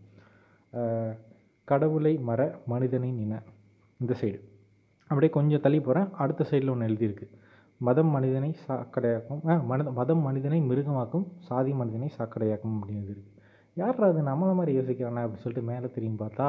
கடவுளை 1.69 2.13
மற 2.29 2.41
மனிதனை 2.73 3.11
நின 3.21 3.41
இந்த 4.01 4.13
சைடு 4.21 4.39
அப்படியே 5.11 5.31
கொஞ்சம் 5.37 5.63
தள்ளி 5.65 5.79
போகிறேன் 5.81 6.09
அடுத்த 6.23 6.47
சைடில் 6.51 6.73
ஒன்று 6.73 6.89
எழுதியிருக்கு. 6.89 7.27
மதம் 7.87 8.13
மனிதனை 8.17 8.51
சாக்கடையாக்கும் 8.67 9.41
மனித 9.71 9.91
மதம் 9.99 10.23
மனிதனை 10.27 10.59
மிருகமாக்கும் 10.71 11.27
சாதி 11.49 11.73
மனிதனை 11.81 12.09
சாக்கடையாக்கும் 12.19 12.77
அப்படின்னு 12.77 13.03
எழுதியிருக்கு. 13.03 13.33
யார் 13.81 14.07
அது? 14.09 14.21
நம்மளை 14.31 14.55
மாதிரி 14.59 14.73
யோசிக்கிறானே? 14.79 15.23
அப்படின்னு 15.25 15.45
சொல்லிட்டு 15.45 15.69
மேலே 15.71 15.89
திரும்பி 15.97 16.19
பார்த்தா 16.25 16.49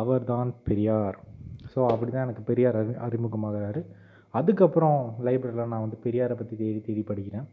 அவர்தான் 0.00 0.50
பெரியார். 0.68 1.18
ஸோ 1.72 1.80
அப்படி 1.92 2.10
தான் 2.14 2.26
எனக்கு 2.26 2.42
பெரியார் 2.50 2.78
அறி 2.80 2.92
அறிமுகமாகிறாரு. 3.06 3.80
அதுக்கப்புறம் 4.34 4.98
லைப்ரரியில் 5.26 5.70
நான் 5.72 5.84
வந்து 5.86 5.98
பெரியாரை 6.06 6.34
பற்றி 6.40 6.54
தேடி 6.62 6.80
தேடி 6.88 7.02
படிக்கிறேன். 7.10 7.46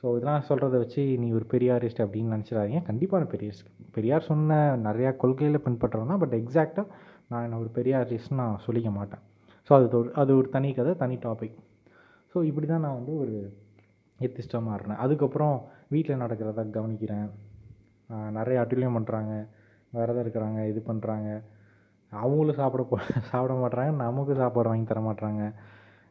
ஸோ 0.00 0.06
இதெல்லாம் 0.16 0.44
சொல்கிறத 0.48 0.78
வச்சு 0.82 1.02
நீ 1.22 1.28
ஒரு 1.38 1.46
பெரியாரிஸ்ட் 1.52 2.02
அப்படின்னு 2.04 2.34
நினச்சிடாதீங்க. 2.34 2.80
கண்டிப்பாக 2.88 3.20
நான் 3.22 3.32
பெரியாரிஸ்ட் 3.34 3.70
பெரியார் 3.96 4.28
சொன்ன 4.30 4.58
நிறையா 4.88 5.10
கொள்கையில் 5.22 5.64
பின்பற்றுறேன் 5.66 6.12
தான். 6.12 6.22
பட் 6.24 6.36
எக்ஸாக்டாக 6.40 6.86
நான் 7.30 7.44
என்ன 7.46 7.58
ஒரு 7.64 7.70
பெரியாரிஸ்ட்னு 7.78 8.40
நான் 8.42 8.62
சொல்லிக்க 8.66 8.90
மாட்டேன். 8.98 9.22
ஸோ 9.68 9.72
அது 9.78 9.88
ஒரு 10.00 10.10
அது 10.22 10.32
ஒரு 10.40 10.48
தனி 10.56 10.68
கதை 10.76 10.92
தனி 11.02 11.16
டாபிக் 11.26 11.56
ஸோ 12.32 12.38
இப்படி 12.50 12.66
தான் 12.70 12.84
நான் 12.86 12.98
வந்து 13.00 13.12
ஒரு 13.22 13.34
எத்திஸ்டாக 14.18 14.62
மாறினேன். 14.68 15.00
அதுக்கப்புறம் 15.04 15.56
வீட்டில் 15.94 16.22
நடக்கிறத 16.22 16.64
கவனிக்கிறேன். 16.78 17.28
நிறைய 18.38 18.56
அட்டுலியம் 18.62 18.96
பண்ணுறாங்க 18.98 19.32
விரதம் 19.92 20.22
இருக்கிறாங்க 20.24 20.60
இது 20.70 20.80
பண்ணுறாங்க 20.88 21.28
அவங்களும் 22.12 22.58
சாப்பிட 22.60 22.82
போ 22.90 22.96
சாப்பிட 23.30 23.54
மாட்றாங்க 23.62 23.92
நமக்கு 24.04 24.34
சாப்பாடு 24.40 24.70
வாங்கி 24.70 24.86
தர 24.90 25.00
மாட்றாங்க. 25.08 25.42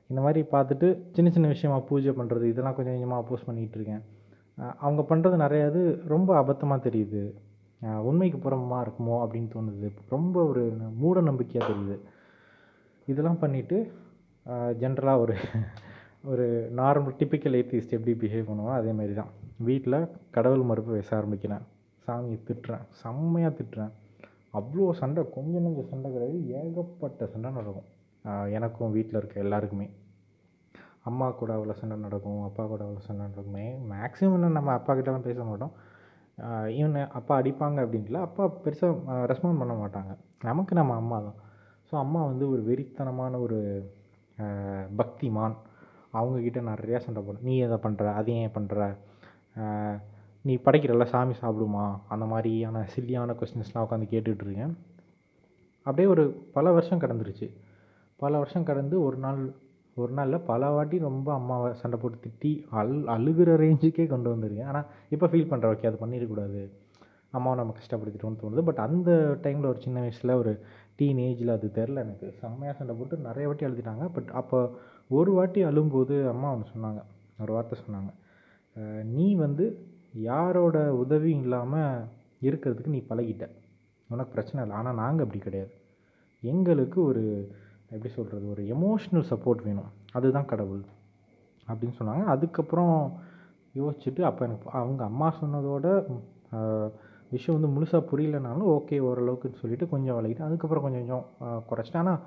இந்த 0.10 0.20
மாதிரி 0.26 0.42
பார்த்துட்டு 0.54 0.88
சின்ன 1.16 1.30
சின்ன 1.36 1.48
விஷயமா 1.54 1.78
பூஜை 1.90 2.12
பண்ணுறது 2.20 2.46
இதெல்லாம் 2.52 2.76
கொஞ்சம் 2.78 2.96
கொஞ்சமாக 2.96 3.22
அப்போஸ் 3.24 3.48
பண்ணிகிட்டு 3.48 3.78
இருக்கேன். 3.80 4.04
அவங்க 4.84 5.02
பண்ணுறது 5.10 5.38
நிறையா 5.46 5.66
இது 5.72 5.82
ரொம்ப 6.14 6.30
அபத்தமாக 6.42 6.86
தெரியுது. 6.88 7.24
உண்மைக்கு 8.10 8.38
புறமா 8.46 8.78
இருக்குமோ 8.86 9.18
அப்படின்னு 9.24 9.50
தோணுது. 9.56 9.90
ரொம்ப 10.14 10.36
ஒரு 10.52 10.64
மூட 11.02 11.22
நம்பிக்கையாக 11.30 11.68
தெரியுது. 11.72 11.98
இதெல்லாம் 13.12 13.42
பண்ணிவிட்டு 13.44 13.78
ஜென்ரலாக 14.82 15.24
ஒரு 15.24 15.36
ஒரு 16.32 16.46
நார்மல் 16.80 17.18
டிப்பிக்கல் 17.20 17.58
ஏத்திஸ்ட் 17.60 17.96
எப்படி 17.98 18.14
பிஹேவ் 18.22 18.48
பண்ணுவோம் 18.50 18.78
அதே 18.80 18.92
மாதிரி 19.00 19.14
தான். 19.20 19.32
வீட்டில் 19.68 19.98
கடவுள் 20.36 20.70
மறுப்பு 20.70 20.92
பேச 20.98 21.10
ஆரம்பிக்கிறேன். 21.20 21.64
சாமியை 22.06 22.40
திட்டுறேன். 22.50 22.84
செம்மையாக 23.02 23.52
திட்டுறேன். 23.60 23.94
அவ்வளோ 24.58 24.90
சண்டை 25.02 25.22
கொஞ்சம் 25.38 25.66
நஞ்ச 25.66 25.82
சண்டை 25.92 26.10
கிடையாது 26.16 26.40
ஏகப்பட்ட 26.60 27.28
சண்டை 27.34 27.50
நடக்கும். 27.58 27.88
எனக்கும் 28.58 28.94
வீட்டில் 28.98 29.20
இருக்க 29.20 29.46
எல்லாருக்குமே. 29.46 29.88
அம்மா 31.10 31.28
கூட 31.40 31.52
அவ்வளோ 31.58 31.76
சண்டை 31.82 31.98
நடக்கும் 32.06 32.40
அப்பா 32.48 32.64
கூட 32.72 32.82
அவ்வளோ 32.86 33.04
சண்டை 33.08 33.24
நடக்குமே. 33.28 33.66
மேக்ஸிமம் 33.92 34.36
இன்னும் 34.38 34.58
நம்ம 34.60 34.74
அப்பா 34.80 34.94
கிட்டலாம் 34.98 35.28
பேச 35.28 35.44
மாட்டோம். 35.50 35.76
ஈவன் 36.78 36.98
அப்பா 37.20 37.34
அடிப்பாங்க 37.42 37.78
அப்படின்ட்டுல 37.86 38.20
அப்பா 38.28 38.44
பெருசாக 38.64 39.22
ரெஸ்பாண்ட் 39.32 39.62
பண்ண 39.62 39.76
மாட்டாங்க. 39.84 40.12
நமக்கு 40.50 40.74
நம்ம 40.80 40.96
அம்மா 41.02 41.18
தான். 41.28 41.38
ஸோ 41.90 41.94
அம்மா 42.04 42.22
வந்து 42.32 42.46
ஒரு 42.54 42.62
வெறித்தனமான 42.70 43.40
ஒரு 43.46 43.60
பக்திமான். 45.00 45.56
அவங்கக்கிட்ட 46.20 46.60
நிறையா 46.72 47.00
சண்டை 47.06 47.22
போடும். 47.24 47.46
நீ 47.48 47.54
எதை 47.68 47.78
பண்ணுற 47.86 48.12
அதை 48.20 48.36
ஏன் 48.44 48.56
பண்ணுற 48.58 48.90
நீ 50.48 50.56
படைக்கிறல்ல 50.66 51.06
சாமி 51.14 51.36
சாப்பிடுமா? 51.42 51.86
அந்த 52.14 52.26
மாதிரியான 52.32 52.84
சில்லியான 52.96 53.36
கொஸ்டின்ஸ்லாம் 53.40 53.86
உட்காந்து 53.86 54.12
கேட்டுட்ருக்கேன். 54.14 54.74
அப்படியே 55.86 56.08
ஒரு 56.14 56.24
பல 56.56 56.72
வருஷம் 56.78 57.02
கடந்துருச்சு. 57.04 57.48
பல 58.20 58.32
வருஷம் 58.42 58.68
கடந்து 58.70 58.96
ஒரு 59.08 59.18
நாள் 59.26 59.42
ஒரு 60.02 60.12
நாளில் 60.18 60.46
பல 60.50 60.70
வாட்டி 60.76 60.98
ரொம்ப 61.06 61.28
அம்மாவை 61.34 61.70
சண்டை 61.80 61.98
போட்டு 62.02 62.18
திட்டி 62.26 62.52
அழு 62.80 62.98
அழுகிற 63.14 63.52
ரேஞ்சுக்கே 63.64 64.06
கொண்டு 64.12 64.28
வந்திருக்கேன். 64.34 64.70
ஆனால் 64.72 64.88
இப்போ 65.16 65.26
ஃபீல் 65.32 65.50
பண்ணுற 65.52 65.72
ஓகே 65.74 65.90
அது 65.90 66.00
பண்ணிடக்கூடாது. 66.02 66.62
அம்மாவை 67.38 67.56
நம்ம 67.60 67.74
கஷ்டப்படுத்திட்டோம்னு 67.80 68.42
தோணுது. 68.44 68.64
பட் 68.70 68.82
அந்த 68.86 69.12
டைமில் 69.46 69.70
ஒரு 69.72 69.80
சின்ன 69.86 69.98
வயசில் 70.04 70.34
ஒரு 70.42 70.54
டீன் 71.00 71.22
ஏஜில் 71.28 71.56
அது 71.56 71.68
தெரில 71.80 72.04
எனக்கு 72.06 72.28
செம்மையாக 72.42 72.76
சண்டை 72.80 72.96
போட்டு 73.00 73.18
நிறைய 73.28 73.48
வாட்டி 73.50 73.68
அழுதுட்டாங்க 73.68 74.06
பட் 74.18 74.30
அப்போ 74.42 74.60
ஒரு 75.20 75.34
வாட்டி 75.38 75.62
அழும்போது 75.70 76.16
அம்மா 76.34 76.50
ஒன்று 76.56 76.74
சொன்னாங்க. 76.76 77.02
ஒரு 77.44 77.52
வார்த்தை 77.58 77.78
சொன்னாங்க. 77.86 78.12
நீ 79.18 79.28
வந்து 79.46 79.66
யாரோட 80.30 80.78
உதவியும் 81.04 81.44
இல்லாமல் 81.46 82.06
இருக்கிறதுக்கு 82.48 82.96
நீ 82.96 83.02
பழகிட்ட? 83.10 83.46
உனக்கு 84.10 84.34
பிரச்சனை 84.36 84.60
இல்லை. 84.64 84.76
ஆனால் 84.80 85.00
நாங்கள் 85.02 85.26
அப்படி 85.26 85.40
கிடையாது. 85.46 85.74
எங்களுக்கு 86.44 87.00
ஒரு 87.04 87.24
எப்படி 87.94 88.10
சொல்கிறது 88.14 88.46
ஒரு 88.54 88.64
எமோஷ்னல் 88.76 89.28
சப்போர்ட் 89.32 89.62
வேணும். 89.68 89.92
அதுதான் 90.18 90.50
கடவுள். 90.52 90.84
அப்படின்னு 91.68 91.98
சொன்னாங்க. 92.00 92.26
அதுக்கப்புறம் 92.36 92.96
யோசிச்சுட்டு 93.76 94.22
அப்போ 94.30 94.42
எனக்கு 94.46 94.68
அவங்க 94.80 95.02
அம்மா 95.12 95.28
சொன்னதோட 95.42 95.88
விஷயம் 97.32 97.58
வந்து 97.58 97.74
முழுசாக 97.76 98.08
புரியலனாலும் 98.12 98.70
ஓகே 98.76 98.98
ஓரளவுக்குன்னு 99.08 99.62
சொல்லிட்டு 99.62 99.86
கொஞ்சம் 99.94 100.18
விலகிட்டு 100.18 100.48
அதுக்கப்புறம் 100.48 100.86
கொஞ்சம் 100.86 101.04
கொஞ்சம் 101.04 101.26
குறைச்சிட்டேன். 101.70 102.04
ஆனால் 102.04 102.22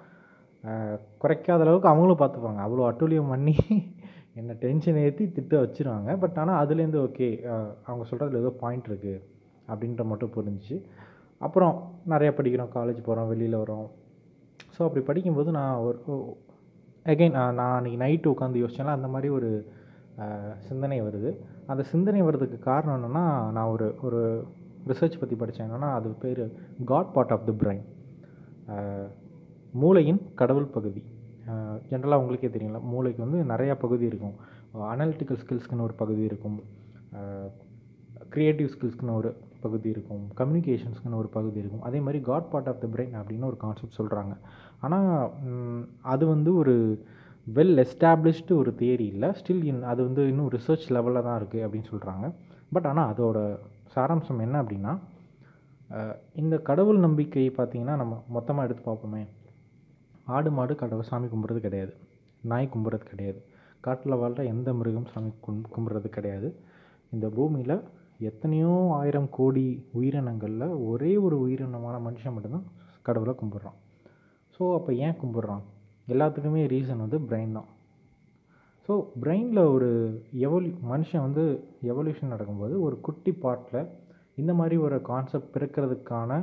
குறைக்காத 1.22 1.64
அளவுக்கு 1.66 1.90
அவங்களும் 1.92 2.20
பார்த்துப்பாங்க. 2.22 2.60
அவ்வளோ 2.66 2.88
அட்டூழியம் 2.90 3.32
பண்ணி 3.34 3.54
என்னை 4.38 4.54
டென்ஷன் 4.64 4.98
ஏற்றி 5.04 5.24
திட்ட 5.36 5.54
வச்சிருவாங்க. 5.62 6.10
பட் 6.22 6.36
ஆனால் 6.42 6.60
அதுலேருந்து 6.62 6.98
ஓகே 7.06 7.28
அவங்க 7.88 8.04
சொல்கிறதுல 8.10 8.42
ஏதோ 8.44 8.52
பாயிண்ட் 8.62 8.88
இருக்குது 8.90 9.22
அப்படின்ற 9.70 10.04
மட்டும் 10.10 10.34
புரிஞ்சுச்சு. 10.36 10.76
அப்புறம் 11.46 11.74
நிறையா 12.12 12.32
படிக்கிறோம். 12.38 12.72
காலேஜ் 12.76 13.06
போகிறோம் 13.08 13.30
வெளியில் 13.32 13.62
வரோம். 13.62 13.86
ஸோ 14.76 14.80
அப்படி 14.86 15.02
படிக்கும்போது 15.08 15.50
நான் 15.58 15.82
ஒரு 15.86 16.16
அகைன் 17.06 17.36
நான் 17.58 17.76
அன்றைக்கி 17.76 17.98
நைட்டு 18.04 18.32
உட்காந்து 18.32 18.62
யோசிச்சேன்ல 18.62 18.96
அந்த 18.98 19.08
மாதிரி 19.14 19.28
ஒரு 19.36 19.50
சிந்தனை 20.68 20.98
வருது. 21.06 21.30
அந்த 21.72 21.82
சிந்தனை 21.92 22.20
வர்றதுக்கு 22.26 22.58
காரணம் 22.70 22.96
என்னென்னா 22.98 23.24
நான் 23.56 23.70
ஒரு 23.74 23.86
ஒரு 24.06 24.20
ரிசர்ச் 24.90 25.20
பற்றி 25.20 25.36
படித்தேன் 25.40 25.66
என்னென்னா 25.68 25.90
அது 25.98 26.08
பேர் 26.24 26.42
god 26.90 27.12
part 27.16 27.32
of 27.36 27.46
the 27.48 27.54
brain 27.62 27.82
மூளையின் 29.82 30.20
கடவுள் 30.40 30.74
பகுதி. 30.76 31.02
ஜென்ரலாக 31.90 32.22
உங்களுக்கே 32.22 32.50
தெரியும்ல. 32.56 32.80
மூளைக்கு 32.92 33.20
வந்து 33.26 33.38
நிறையா 33.52 33.74
பகுதி 33.84 34.04
இருக்கும். 34.10 34.34
அனலிட்டிக்கல் 34.94 35.40
ஸ்கில்ஸ்க்குன்னு 35.42 35.86
ஒரு 35.88 35.96
பகுதி 36.02 36.22
இருக்கும். 36.30 36.58
க்ரியேட்டிவ் 38.34 38.68
ஸ்கில்ஸ்க்குன்னு 38.74 39.16
ஒரு 39.20 39.30
பகுதி 39.64 39.88
இருக்கும். 39.94 40.24
கம்யூனிகேஷன்ஸ்க்குன்னு 40.40 41.20
ஒரு 41.22 41.30
பகுதி 41.38 41.58
இருக்கும். 41.62 41.84
அதே 41.88 41.98
மாதிரி 42.04 42.18
god 42.28 42.50
part 42.52 42.68
of 42.72 42.82
the 42.82 42.88
brain 42.94 43.16
அப்படின்னு 43.20 43.48
ஒரு 43.50 43.58
கான்செப்ட் 43.64 43.98
சொல்கிறாங்க 44.00 44.34
ஆனால் 44.86 45.08
அது 46.12 46.24
வந்து 46.34 46.50
ஒரு 46.60 46.74
வெல் 47.56 47.80
எஸ்டாப்ளிஷ்டு 47.84 48.52
ஒரு 48.62 48.70
தியரி 48.80 49.06
இல்லை. 49.14 49.28
ஸ்டில் 49.40 49.64
இன் 49.70 49.82
அது 49.92 50.00
வந்து 50.08 50.22
இன்னும் 50.32 50.50
ரிசர்ச் 50.56 50.86
லெவலில் 50.96 51.26
தான் 51.28 51.38
இருக்குது 51.40 51.64
அப்படின்னு 51.66 51.90
சொல்கிறாங்க 51.92 52.26
பட் 52.74 52.88
ஆனால் 52.90 53.10
அதோட 53.12 53.38
சாராம்சம் 53.94 54.44
என்ன 54.46 54.56
அப்படின்னா 54.62 54.92
இந்த 56.40 56.56
கடவுள் 56.68 57.04
நம்பிக்கை 57.04 57.46
பார்த்திங்கன்னா 57.58 57.96
நம்ம 58.00 58.16
மொத்தமாக 58.36 58.66
எடுத்து 58.66 58.82
பார்ப்போமே. 58.88 59.22
ஆடு 60.36 60.50
மாடு 60.56 60.72
கடவுள் 60.82 61.08
சாமி 61.10 61.26
கும்பிட்றது 61.32 61.60
கிடையாது. 61.66 61.92
நாய் 62.50 62.72
கும்பிட்றது 62.74 63.06
கிடையாது. 63.12 63.40
காட்டில் 63.86 64.20
வாழ்கிற 64.20 64.44
எந்த 64.52 64.68
மிருகம் 64.78 65.10
சாமி 65.12 65.30
கும் 65.44 65.64
கும்பிட்றது 65.74 66.08
கிடையாது. 66.16 66.48
இந்த 67.14 67.26
பூமியில் 67.36 67.76
எத்தனையோ 68.28 68.72
ஆயிரம் 68.98 69.28
கோடி 69.36 69.66
உயிரினங்களில் 69.98 70.66
ஒரே 70.90 71.12
ஒரு 71.26 71.36
உயிரினமான 71.44 71.96
மனுஷன் 72.06 72.34
மட்டும்தான் 72.36 72.66
கடவுளை 73.06 73.34
கும்பிட்றான். 73.40 73.78
ஸோ 74.56 74.62
அப்போ 74.78 74.90
ஏன் 75.06 75.18
கும்பிட்றான்? 75.22 75.64
எல்லாத்துக்குமே 76.14 76.62
ரீசன் 76.74 77.04
வந்து 77.04 77.18
பிரெயின் 77.28 77.56
தான். 77.58 77.68
ஸோ 78.86 78.92
பிரெயினில் 79.22 79.62
ஒரு 79.74 79.88
எவல்யூ 80.46 80.74
மனுஷன் 80.92 81.24
வந்து 81.26 81.44
எவல்யூஷன் 81.90 82.32
நடக்கும்போது 82.34 82.74
ஒரு 82.86 82.96
குட்டி 83.06 83.32
பாட்டில் 83.44 83.88
இந்த 84.40 84.52
மாதிரி 84.60 84.76
ஒரு 84.86 84.96
கான்செப்ட் 85.10 85.52
பிறக்கிறதுக்கான 85.56 86.40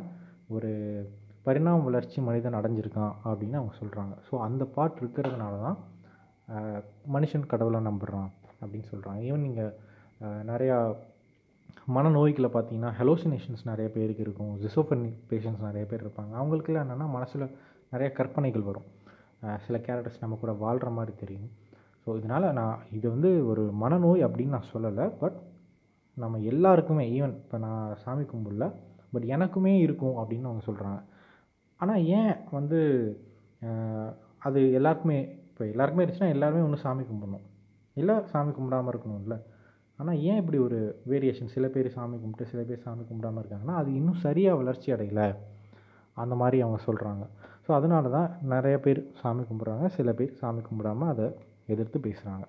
ஒரு 0.56 0.72
பரிணாம 1.48 1.84
வளர்ச்சி 1.88 2.20
மனிதன் 2.30 2.58
அடைஞ்சிருக்கான் 2.60 3.14
அப்படின்னு 3.30 3.60
அவங்க 3.60 3.74
சொல்கிறாங்க 3.82 4.14
ஸோ 4.30 4.36
அந்த 4.48 4.64
பார்ட் 4.76 5.02
இருக்கிறதுனால 5.04 5.54
தான் 5.66 5.78
மனுஷன் 7.16 7.50
கடவுளை 7.52 7.80
நம்புகிறான் 7.90 8.30
அப்படின்னு 8.62 8.88
சொல்கிறாங்க 8.94 9.20
ஈவன் 9.30 9.46
நீங்கள் 9.48 9.74
நிறையா 10.52 10.78
மனநோய்களை 11.96 12.50
பார்த்தீங்கன்னா 12.54 12.92
ஹெலோசினேஷன்ஸ் 13.00 13.64
நிறைய 13.70 13.88
பேருக்கு 13.96 14.24
இருக்கும். 14.26 14.54
ஜிசோஃபனி 14.64 15.12
பேஷண்ட்ஸ் 15.30 15.66
நிறைய 15.68 15.84
பேர் 15.90 16.04
இருப்பாங்க. 16.06 16.32
அவங்களுக்குலாம் 16.40 16.86
என்னென்னா 16.86 17.08
மனசில் 17.18 17.46
நிறைய 17.94 18.08
கற்பனைகள் 18.18 18.68
வரும். 18.70 18.88
சில 19.66 19.78
கேரக்டர்ஸ் 19.86 20.24
நம்ம 20.24 20.38
கூட 20.44 20.54
வாழ்கிற 20.64 20.90
மாதிரி 20.98 21.14
தெரியும். 21.24 21.50
ஸோ 22.04 22.16
இதனால் 22.20 22.48
நான் 22.60 22.82
இது 22.98 23.06
வந்து 23.16 23.30
ஒரு 23.52 23.64
மனநோய் 23.84 24.26
அப்படின்னு 24.28 24.56
நான் 24.58 24.72
சொல்லலை. 24.74 25.06
பட் 25.22 25.38
நம்ம 26.18 26.40
எல்லாருக்குமே 26.52 27.06
ஈவன் 27.18 27.36
இப்போ 27.44 27.58
நான் 27.66 27.84
சாமி 28.04 28.26
கும்பிடல 28.32 28.68
பட் 29.14 29.28
எனக்குமே 29.36 29.74
இருக்கும் 29.86 30.18
அப்படின்னு 30.22 30.50
அவங்க 30.50 30.64
சொல்கிறாங்க 30.70 31.00
ஆனால் 31.80 32.06
ஏன் 32.20 32.34
வந்து 32.58 32.80
அது 34.48 34.60
எல்லாருக்குமே 34.80 35.20
இப்போ 35.52 35.64
எல்லாருக்குமே 35.74 36.04
இருந்துச்சுன்னா 36.04 36.34
எல்லாருமே 36.36 36.64
ஒன்று 36.66 36.84
சாமி 36.86 37.04
கும்பிடணும். 37.10 37.46
இல்லை 37.98 38.16
சாமி 38.32 38.52
கும்பிடாமல் 38.58 38.92
இருக்கணும்ல. 38.94 39.36
ஆனால் 40.00 40.20
ஏன் 40.30 40.40
இப்படி 40.42 40.58
ஒரு 40.66 40.80
வேரியேஷன் 41.12 41.54
சில 41.54 41.68
பேர் 41.76 41.88
சாமி 41.96 42.16
கும்பிட்டு 42.24 42.50
சில 42.52 42.62
பேர் 42.70 42.84
சாமி 42.86 43.04
கும்பிடாம 43.10 43.42
இருக்காங்கன்னா 43.44 43.78
அது 43.82 43.90
இன்னும் 44.00 44.20
சரியாக 44.26 44.60
வளர்ச்சி 44.62 44.90
அடையலை. 44.96 45.28
அந்த 46.18 46.34
மாதிரி 46.42 46.58
அவங்க 46.66 46.80
சொல்கிறாங்க 46.88 47.24
ஸோ 47.66 47.72
அதனால 47.78 48.10
தான் 48.18 48.30
நிறைய 48.54 48.76
பேர் 48.86 49.02
சாமி 49.22 49.44
கும்பிட்றாங்க. 49.50 49.88
சில 49.98 50.12
பேர் 50.20 50.38
சாமி 50.42 50.62
கும்பிடாம 50.68 51.08
அதை 51.14 51.28
எதிர்த்து 51.74 52.00
பேசுகிறாங்க 52.08 52.46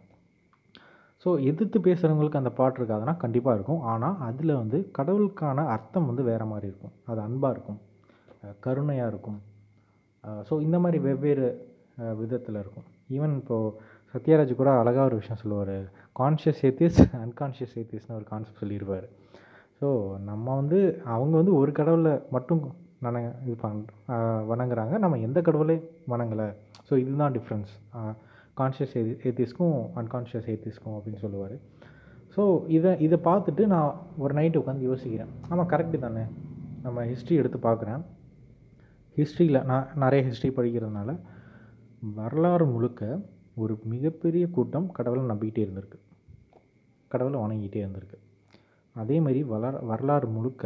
ஸோ 1.25 1.29
எதிர்த்து 1.51 1.79
பேசுகிறவங்களுக்கு 1.87 2.41
அந்த 2.41 2.51
பாட்டு 2.59 2.79
இருக்காதுன்னா 2.81 3.15
கண்டிப்பாக 3.23 3.57
இருக்கும். 3.59 3.81
ஆனால் 3.93 4.19
அதில் 4.29 4.59
வந்து 4.61 4.79
கடவுளுக்கான 4.99 5.65
அர்த்தம் 5.75 6.09
வந்து 6.11 6.23
வேறு 6.29 6.47
மாதிரி 6.53 6.67
இருக்கும். 6.71 6.95
அது 7.11 7.21
அன்பாக 7.27 7.55
இருக்கும். 7.57 7.81
கருணையாக 8.65 9.11
இருக்கும். 9.13 9.39
ஸோ 10.49 10.55
இந்த 10.67 10.77
மாதிரி 10.83 10.99
வெவ்வேறு 11.07 11.47
விதத்தில் 12.21 12.61
இருக்கும். 12.63 12.87
ஈவன் 13.17 13.35
இப்போது 13.41 13.73
சத்யராஜ் 14.15 14.53
கூட 14.61 14.71
அழகாக 14.81 15.07
ஒரு 15.11 15.17
விஷயம் 15.21 15.41
சொல்லுவார். 15.43 15.79
கான்ஷியஸ் 16.21 16.61
ஏத்திஸ் 16.69 17.01
அன்கான்ஷியஸ் 17.25 17.75
ஏத்திஸ்னு 17.81 18.17
ஒரு 18.19 18.27
கான்செப்ட் 18.33 18.63
சொல்லியிருப்பார் 18.63 19.07
ஸோ 19.81 19.89
நம்ம 20.29 20.47
வந்து 20.61 20.79
அவங்க 21.15 21.35
வந்து 21.41 21.53
ஒரு 21.61 21.73
கடவுளை 21.79 22.13
மட்டும் 22.37 22.63
நன 23.07 23.21
இது 23.45 23.57
பண் 23.65 23.83
வணங்குறாங்க. 24.51 24.95
நம்ம 25.03 25.19
எந்த 25.27 25.39
கடவுளே 25.49 25.77
வணங்கலை? 26.13 26.49
ஸோ 26.89 26.93
இதுதான் 27.03 27.35
டிஃப்ரென்ஸ் 27.37 27.73
கான்ஷியஸ் 28.61 28.95
ஏ 29.01 29.03
ஏத்திஸ்க்கும் 29.29 29.77
அன்கான்ஷியஸ் 30.01 30.49
ஏத்திஸ்க்கும் 30.55 30.97
அப்படின்னு 30.97 31.21
சொல்லுவார். 31.25 31.57
ஸோ 32.37 32.43
இதை 32.77 32.93
இதை 33.07 33.19
பார்த்துட்டு 33.29 33.65
நான் 33.75 33.91
ஒரு 34.25 34.33
நைட்டு 34.39 34.61
உட்காந்து 34.63 34.89
யோசிக்கிறேன். 34.91 35.33
ஆமாம் 35.51 35.71
கரெக்டு 35.75 35.99
தானே. 36.07 36.25
நம்ம 36.87 37.05
ஹிஸ்ட்ரி 37.13 37.37
எடுத்து 37.43 37.61
பார்க்குறேன். 37.69 38.03
ஹிஸ்ட்ரியில் 39.19 39.65
நான் 39.71 39.87
நிறைய 40.03 40.23
ஹிஸ்ட்ரி 40.29 40.51
படிக்கிறதுனால 40.57 41.11
வரலாறு 42.19 42.67
முழுக்க 42.75 43.03
ஒரு 43.63 43.75
மிகப்பெரிய 43.93 44.45
கூட்டம் 44.57 44.87
கடவுளை 44.97 45.23
நம்பிக்கிட்டே 45.31 45.63
இருந்திருக்கு. 45.67 45.99
கடவுளை 47.13 47.39
வணங்கிட்டே 47.45 47.81
இருந்திருக்கு. 47.85 48.19
அதே 48.97 49.17
மாதிரி 49.25 49.41
வளர 49.53 49.75
வரலாறு 49.91 50.29
முழுக்க 50.37 50.65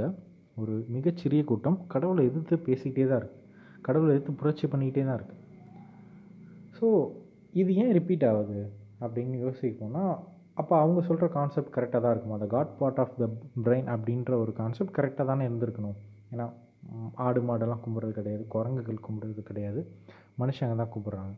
ஒரு 0.62 0.74
மிகச்சிறிய 0.94 1.42
கூட்டம் 1.50 1.78
கடவுளை 1.92 2.22
எதிர்த்து 2.30 2.56
பேசிக்கிட்டே 2.66 3.06
தான் 3.10 3.20
இருக்குது 3.22 3.40
கடவுளை 3.86 4.10
எதிர்த்து 4.14 4.32
புரட்சி 4.40 4.66
பண்ணிக்கிட்டே 4.72 5.04
தான் 5.08 5.18
இருக்குது 5.20 5.40
ஸோ 6.78 6.86
இது 7.60 7.70
ஏன் 7.82 7.92
ரிப்பீட் 7.98 8.26
ஆகுது? 8.30 8.60
அப்படின்னு 9.04 9.36
யோசிப்போம்னா 9.44 10.04
அப்போ 10.60 10.74
அவங்க 10.82 11.00
சொல்கிற 11.08 11.26
கான்செப்ட் 11.36 11.74
கரெக்டாக 11.76 12.00
தான் 12.04 12.12
இருக்கும்? 12.14 12.34
அந்த 12.36 12.48
god 12.54 12.72
part 12.80 13.00
of 13.02 13.14
the 13.22 13.26
brain 13.66 13.88
அப்படின்ற 13.94 14.32
ஒரு 14.42 14.52
கான்செப்ட் 14.60 14.96
கரெக்டாக 14.98 15.26
தானே 15.30 15.44
இருந்திருக்கணும். 15.48 15.96
ஏன்னா 16.34 16.46
ஆடு 17.26 17.40
மாடெல்லாம் 17.48 17.82
கும்பிட்றது 17.84 18.14
கிடையாது. 18.18 18.44
குரங்குகள் 18.54 19.04
கும்பிட்றது 19.06 19.42
கிடையாது. 19.50 19.80
மனுஷங்க 20.42 20.76
தான் 20.82 20.92
கும்பிட்றாங்க. 20.94 21.34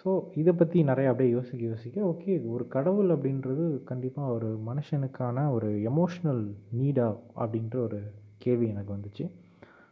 ஸோ 0.00 0.10
இதை 0.40 0.52
பற்றி 0.60 0.78
நிறைய 0.90 1.10
அப்படியே 1.10 1.30
யோசிக்க 1.36 1.62
யோசிக்க 1.72 2.00
ஓகே 2.10 2.32
ஒரு 2.54 2.64
கடவுள் 2.74 3.10
அப்படின்றது 3.14 3.64
கண்டிப்பாக 3.90 4.34
ஒரு 4.36 4.48
மனுஷனுக்கான 4.68 5.46
ஒரு 5.56 5.68
எமோஷ்னல் 5.90 6.42
நீடா 6.80 7.08
அப்படின்ற 7.42 7.76
ஒரு 7.86 7.98
கேள்வி 8.44 8.66
எனக்கு 8.72 8.94
வந்துச்சு. 8.96 9.24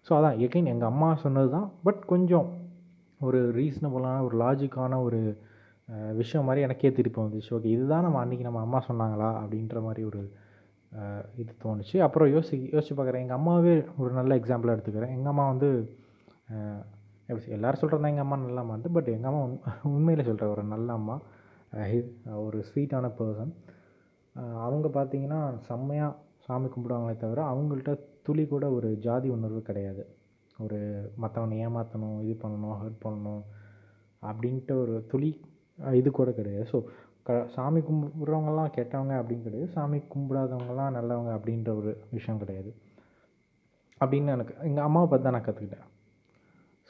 ஸோ 0.06 0.10
அதான் 0.18 0.38
எகைன் 0.46 0.70
எங்கள் 0.72 0.90
அம்மா 0.92 1.08
சொன்னது 1.24 1.50
தான். 1.56 1.68
பட் 1.86 2.02
கொஞ்சம் 2.12 2.48
ஒரு 3.20 3.40
ரீசனபுளான 3.58 4.22
ஒரு 4.28 4.36
லாஜிக்கான 4.44 4.98
ஒரு 5.06 5.20
விஷயம் 6.20 6.46
மாதிரி 6.48 6.64
எனக்கே 6.66 6.90
திருப்பி 6.92 7.20
வந்துச்சு. 7.22 7.50
ஓகே 7.56 7.72
இதுதான் 7.76 8.04
நம்ம 8.06 8.18
அன்றைக்கி 8.24 8.44
நம்ம 8.48 8.60
அம்மா 8.66 8.78
சொன்னாங்களா 8.88 9.30
அப்படின்ற 9.42 9.80
மாதிரி 9.86 10.02
ஒரு 10.10 10.22
இது 11.36 11.52
தோணுச்சு. 11.64 11.96
அப்புறம் 12.02 12.28
யோசி 12.28 12.56
யோசிச்சு 12.72 12.94
பார்க்குறேன் 12.96 13.22
எங்கள் 13.22 13.38
அம்மாவே 13.38 13.74
ஒரு 13.98 14.12
நல்ல 14.14 14.32
எக்ஸாம்பிளாக 14.38 14.76
எடுத்துக்கிறேன். 14.76 15.14
எங்கள் 15.16 15.32
அம்மா 15.32 15.46
வந்து 15.48 15.68
அஹ், 16.48 16.82
எப்படி 17.28 17.44
சொல்~ 17.44 17.56
எல்லாரும் 17.56 17.80
எங்கள் 18.06 18.26
அம்மா 18.26 18.36
நல்ல 18.42 18.60
அம்மா 18.62 18.76
பட் 18.96 19.08
எங்கள் 19.08 19.30
அம்மா 19.30 19.42
உண் 19.90 20.08
சொல்கிற 20.30 20.48
ஒரு 20.54 20.64
நல்ல 20.72 20.92
அம்மா 20.92 21.16
ஒரு 22.42 22.58
ஸ்வீட்டான 22.68 23.06
பர்சன் 23.18 23.52
அவங்க 24.60 24.88
பார்த்தீங்கன்னா 24.90 25.38
செம்மையாக 25.66 26.12
சாமி 26.46 26.68
கும்பிடுவாங்களே 26.68 27.16
தவிர 27.18 27.40
அவங்கள்ட்ட 27.50 27.92
துளி 28.22 28.44
கூட 28.46 28.64
ஒரு 28.72 28.88
ஜாதி 29.00 29.28
உணர்வு 29.30 29.60
கிடையாது. 29.62 30.02
ஒரு 30.58 30.78
மற்றவனை 31.22 31.56
ஏமாற்றணும் 31.64 32.18
இது 32.22 32.34
பண்ணணும் 32.42 32.76
ஹர்ட் 32.80 33.02
பண்ணணும் 33.04 33.42
அப்படின்ட்டு 34.22 34.74
ஒரு 34.82 34.94
துளி 35.08 35.30
இது 35.94 36.10
கூட 36.12 36.30
கிடையாது. 36.32 36.66
ஸோ 36.72 36.78
க 37.26 37.34
சாமி 37.54 37.80
கும்பிட்றவங்கள்லாம் 37.88 38.72
கெட்டவங்க 38.76 39.14
அப்படின்னு 39.20 39.46
கிடையாது. 39.46 39.68
சாமி 39.74 39.98
கும்பிடாதவங்கலாம் 40.12 40.94
நல்லவங்க 40.98 41.32
அப்படின்ற 41.38 41.70
ஒரு 41.80 41.90
விஷயம் 42.16 42.40
கிடையாது. 42.42 42.70
அப்படின்னு 44.00 44.34
எனக்கு 44.36 44.54
எங்கள் 44.68 44.86
அம்மாவை 44.88 45.06
பார்த்து 45.08 45.26
தான் 45.26 45.36
நான் 45.36 45.46
கற்றுக்கிட்டேன் 45.48 45.88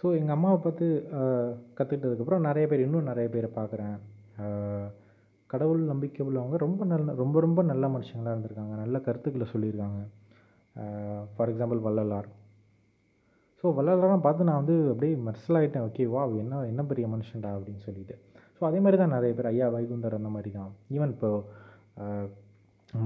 ஸோ 0.01 0.07
எங்கள் 0.21 0.37
அம்மாவை 0.37 0.59
பார்த்து 0.65 0.87
கற்றுக்கிட்டதுக்கப்புறம் 1.79 2.47
நிறைய 2.49 2.67
பேர் 2.71 2.85
இன்னும் 2.87 3.09
நிறைய 3.11 3.27
பேரை 3.35 3.51
பார்க்குறேன். 3.59 3.97
கடவுள் 5.53 5.83
நம்பிக்கை 5.93 6.23
உள்ளவங்க 6.29 6.59
ரொம்ப 6.65 6.83
நல்ல 6.93 7.15
ரொம்ப 7.23 7.37
ரொம்ப 7.47 7.61
நல்ல 7.71 7.85
மனுஷங்களாக 7.95 8.35
இருந்திருக்காங்க. 8.35 8.75
நல்ல 8.83 8.97
கருத்துக்களை 9.07 9.47
சொல்லியிருக்காங்க. 9.53 10.01
For 11.35 11.51
example 11.53 11.85
Vallalar. 11.87 12.29
ஸோ 13.61 13.75
வள்ளலாரெலாம் 13.79 14.27
பார்த்து 14.27 14.49
நான் 14.49 14.61
வந்து 14.63 14.77
அப்படியே 14.93 15.15
மெர்சல் 15.27 15.59
ஆகிட்டேன் 15.59 15.87
ஓகே 15.89 16.07
வா 16.15 16.23
என்ன 16.45 16.63
என்ன 16.73 16.83
பெரிய 16.93 17.07
மனுஷன்டா 17.15 17.51
அப்படின்னு 17.57 17.83
சொல்லிட்டு. 17.89 18.17
ஸோ 18.63 18.67
அதே 18.69 18.81
மாதிரி 18.83 18.97
தான் 19.01 19.15
நிறைய 19.15 19.33
பேர் 19.37 19.47
ஐயா 19.51 19.67
வைகுந்தர் 19.75 20.15
அந்த 20.19 20.29
மாதிரி 20.35 20.51
தான். 20.57 20.69
ஈவன் 20.97 21.13
இப்போ 21.15 21.29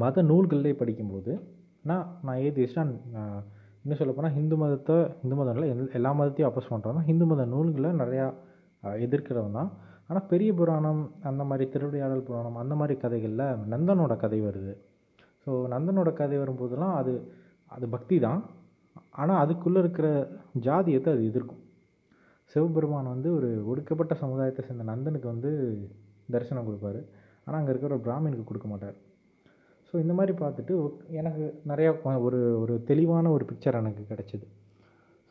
மத 0.03 0.23
நூல்களே 0.31 0.73
படிக்கும்போது 0.81 1.33
நான் 1.91 2.09
நான் 2.27 2.41
ஏதிஸ்டாக 2.47 2.93
இன்னும் 3.85 3.99
சொல்ல 4.01 4.13
போனால் 4.17 4.35
ஹிந்து 4.37 4.57
மதத்தை 4.63 4.97
ஹிந்து 5.21 5.37
மதம் 5.39 5.55
இல்லை 5.57 5.69
எல்~ 5.75 5.93
எல்லா 5.99 6.11
மதத்தையும் 6.19 6.49
அப்போஸ் 6.49 6.71
பண்ணுறோம் 6.73 7.07
ஹிந்து 7.09 7.27
மத 7.31 7.47
நூல்களை 7.55 7.91
நிறையா 8.03 8.27
எதிர்க்கிறவன் 9.07 9.59
தான். 9.59 9.71
ஆனால் 10.09 10.27
பெரிய 10.33 10.51
புராணம் 10.61 11.03
அந்த 11.31 11.45
மாதிரி 11.51 11.67
திருவிளையாடல் 11.75 12.27
புராணம் 12.29 12.61
அந்த 12.63 12.77
மாதிரி 12.81 12.97
கதைகளில் 13.05 13.47
நந்தனோட 13.73 14.17
கதை 14.25 14.41
வருது. 14.49 14.75
ஸோ 15.47 15.53
நந்தனோட 15.75 16.13
கதை 16.21 16.39
வரும்போதெல்லாம் 16.45 16.97
அது 17.01 17.15
அது 17.71 17.89
பக்தி 17.97 18.19
தான். 18.27 18.43
ஆனால் 19.23 19.43
அதுக்குள்ளே 19.45 19.81
இருக்கிற 19.85 20.09
ஜாதியத்தை 20.67 21.13
அது 21.17 21.25
எதிர்க்கும். 21.31 21.63
சிவபெருமான் 22.53 23.13
வந்து 23.15 23.29
ஒரு 23.39 23.49
ஒடுக்கப்பட்ட 23.71 24.15
சமுதாயத்தை 24.23 24.63
சேர்ந்த 24.67 24.85
நந்தனுக்கு 24.93 25.29
வந்து 25.35 25.51
தரிசனம் 26.35 26.69
கொடுப்பாரு. 26.69 27.01
ஆனால் 27.47 27.59
அங்கே 27.61 27.73
இருக்கிற 27.73 27.93
ஒரு 27.97 28.05
பிராமினுக்கு 28.07 28.45
கொடுக்க 28.51 28.69
மாட்டார். 28.73 28.97
ஸோ 29.89 29.95
இந்த 30.05 30.15
மாதிரி 30.19 30.33
பார்த்துட்டு 30.43 30.75
எனக்கு 31.21 31.45
நிறையா 31.71 31.91
ஒரு 32.27 32.41
ஒரு 32.63 32.75
தெளிவான 32.91 33.31
ஒரு 33.37 33.45
பிக்சர் 33.51 33.81
எனக்கு 33.83 34.05
கிடச்சிது. 34.13 34.47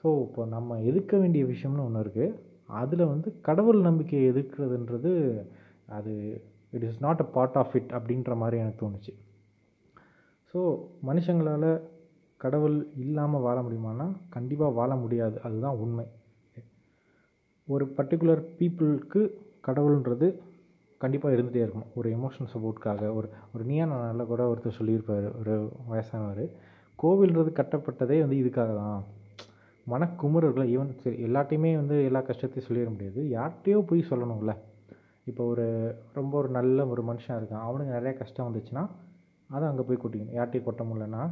ஸோ 0.03 0.07
இப்போ 0.25 0.41
நம்ம 0.55 0.77
எதிர்க்க 0.89 1.17
வேண்டிய 1.23 1.43
விஷயம்னு 1.53 1.85
ஒன்று 1.87 2.03
இருக்குது 2.05 2.35
அதில் 2.81 3.09
வந்து 3.13 3.29
கடவுள் 3.47 3.79
நம்பிக்கையை 3.87 4.25
எதிர்க்கிறதுன்றது 4.31 5.11
அது 5.97 6.13
it 6.73 6.85
is 6.89 7.01
not 7.05 7.23
a 7.25 7.27
part 7.35 7.57
of 7.61 7.75
it 7.79 7.91
அப்படின்ற 7.97 8.33
மாதிரி 8.41 8.57
எனக்கு 8.63 8.81
தோணுச்சு. 8.83 9.13
ஸோ 10.53 10.59
மனுஷங்களால் 11.09 11.69
கடவுள் 12.41 12.77
இல்லாமல் 13.03 13.43
வாழ 13.47 13.57
முடியுமானா 13.65 14.07
கண்டிப்பாக 14.35 14.77
வாழ 14.79 14.91
முடியாது. 15.03 15.37
அதுதான் 15.47 15.79
உண்மை. 15.83 16.05
ஒரு 17.67 17.85
பர்டிகுலர் 17.97 18.41
பீப்புளுக்கு 18.57 19.21
கடவுள்ன்றது 19.67 20.27
கண்டிப்பாக 21.01 21.35
இருந்துகிட்டே 21.35 21.63
இருக்கணும். 21.65 21.91
ஒரு 21.95 22.07
எமோஷனல் 22.17 22.51
சப்போர்ட்காக 22.53 23.07
ஒரு 23.13 23.27
ஒரு 23.53 23.63
நீயா 23.63 23.85
நல்ல 23.85 24.23
கூட 24.31 24.43
ஒருத்தர் 24.51 24.77
சொல்லியிருப்பார். 24.79 25.27
ஒரு 25.39 25.53
வயசானவர். 25.91 26.43
கோவில்ன்றது 26.99 27.51
கட்டப்பட்டதே 27.59 28.17
வந்து 28.25 28.37
இதுக்காக 28.43 28.73
தான். 28.75 29.01
மனக்குமுறர்களை 29.87 30.65
ஈவன் 30.75 30.93
சரி 31.01 31.17
எல்லாட்டையுமே 31.27 31.71
வந்து 31.75 31.95
எல்லா 32.09 32.21
கஷ்டத்தையும் 32.21 32.67
சொல்லிட 32.67 32.89
முடியாது. 32.93 33.21
யார்கிட்டயோ 33.37 33.81
போய் 33.89 34.09
சொல்லணும்ல. 34.09 34.53
இப்போ 35.31 35.43
ஒரு 35.53 35.65
ரொம்ப 36.13 36.33
ஒரு 36.37 36.49
நல்ல 36.49 36.87
ஒரு 36.93 37.01
மனுஷன் 37.03 37.37
இருக்கான். 37.39 37.65
அவனுக்கு 37.67 37.97
நிறைய 37.97 38.13
கஷ்டம் 38.21 38.47
வந்துச்சுன்னா 38.47 38.83
அதை 39.49 39.65
அங்கே 39.67 39.83
போய் 39.87 40.01
கொட்டிக்கணும். 40.03 40.37
யார்கிட்டயும் 40.39 40.67
கொட்ட 40.69 40.83
முடியலன்னா 40.89 41.23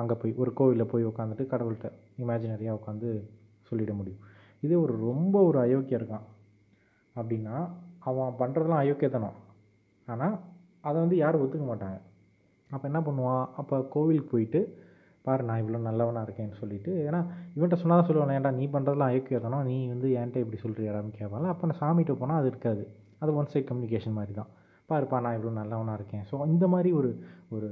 அங்கே 0.00 0.14
போய் 0.14 0.34
ஒரு 0.42 0.52
கோவிலில் 0.52 0.90
போய் 0.92 1.04
உட்காந்துட்டு 1.04 1.46
கடவுள்கிட்ட 1.52 1.88
இமேஜினரியாக 2.22 2.78
உட்காந்து 2.80 3.08
சொல்லிட 3.70 3.94
முடியும். 4.00 4.22
இதே 4.62 4.76
ஒரு 4.84 4.94
ரொம்ப 5.08 5.34
ஒரு 5.48 5.58
அயோக்கியம் 5.64 6.00
இருக்கான். 6.00 6.26
அப்படின்னா 7.16 7.56
அவன் 8.10 8.38
பண்ணுறதெல்லாம் 8.40 8.82
அயோக்கியத்தனம். 8.84 9.36
ஆனால் 10.08 10.36
அதை 10.88 10.96
வந்து 11.04 11.16
யாரும் 11.22 11.42
ஒத்துக்க 11.44 11.66
மாட்டாங்க. 11.72 11.98
அப்போ 12.70 12.84
என்ன 12.90 13.00
பண்ணுவான்? 13.08 13.44
அப்போ 13.60 13.76
கோவிலுக்கு 13.94 14.30
போயிட்டு 14.34 14.60
பாரு 15.26 15.42
நான் 15.48 15.60
இவ்வளோ 15.62 15.80
நல்லவனாக 15.88 16.26
இருக்கேன்னு 16.26 16.56
சொல்லிட்டு 16.60 16.92
ஏன்னா 17.08 17.18
இவன்கிட்ட 17.56 17.76
சொன்னால் 17.80 17.98
தான் 18.00 18.08
சொல்லுவான் 18.08 18.32
ஏன்டா 18.36 18.50
நீ 18.56 18.64
பண்ணுறதுலாம் 18.74 19.10
அயோக்கியத்தனம் 19.12 19.66
நீ 19.68 19.76
வந்து 19.92 20.08
என்கிட்ட 20.20 20.42
இப்படி 20.44 20.58
சொல்கிறியாடான்னு 20.62 21.18
கேட்பாங்க 21.18 21.48
அப்போ 21.52 21.66
நான் 21.70 21.80
சாமிகிட்ட 21.82 22.14
போனால் 22.22 22.40
அது 22.40 22.48
இருக்காது. 22.52 22.82
அது 23.22 23.30
ஒன் 23.40 23.50
சைட் 23.52 23.68
கம்யூனிகேஷன் 23.68 24.16
மாதிரி 24.18 24.32
தான். 24.40 24.50
பாருப்பா 24.88 25.18
நான் 25.24 25.36
இவ்வளோ 25.38 25.52
நல்லவனாக 25.60 25.98
இருக்கேன். 26.00 26.24
ஸோ 26.30 26.34
இந்த 26.54 26.66
மாதிரி 26.74 26.90
ஒரு 27.00 27.10
ஒரு 27.56 27.68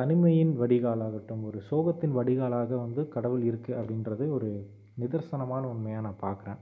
தனிமையின் 0.00 0.52
வடிகாலாகட்டும் 0.60 1.42
ஒரு 1.48 1.58
சோகத்தின் 1.70 2.14
வடிகாலாக 2.18 2.70
வந்து 2.84 3.02
கடவுள் 3.16 3.44
இருக்குது 3.50 3.78
அப்படின்றது 3.80 4.24
ஒரு 4.36 4.48
நிதர்சனமான 4.98 5.62
உண்மையாக 5.72 6.04
நான் 6.06 6.22
பார்க்குறேன் 6.22 6.60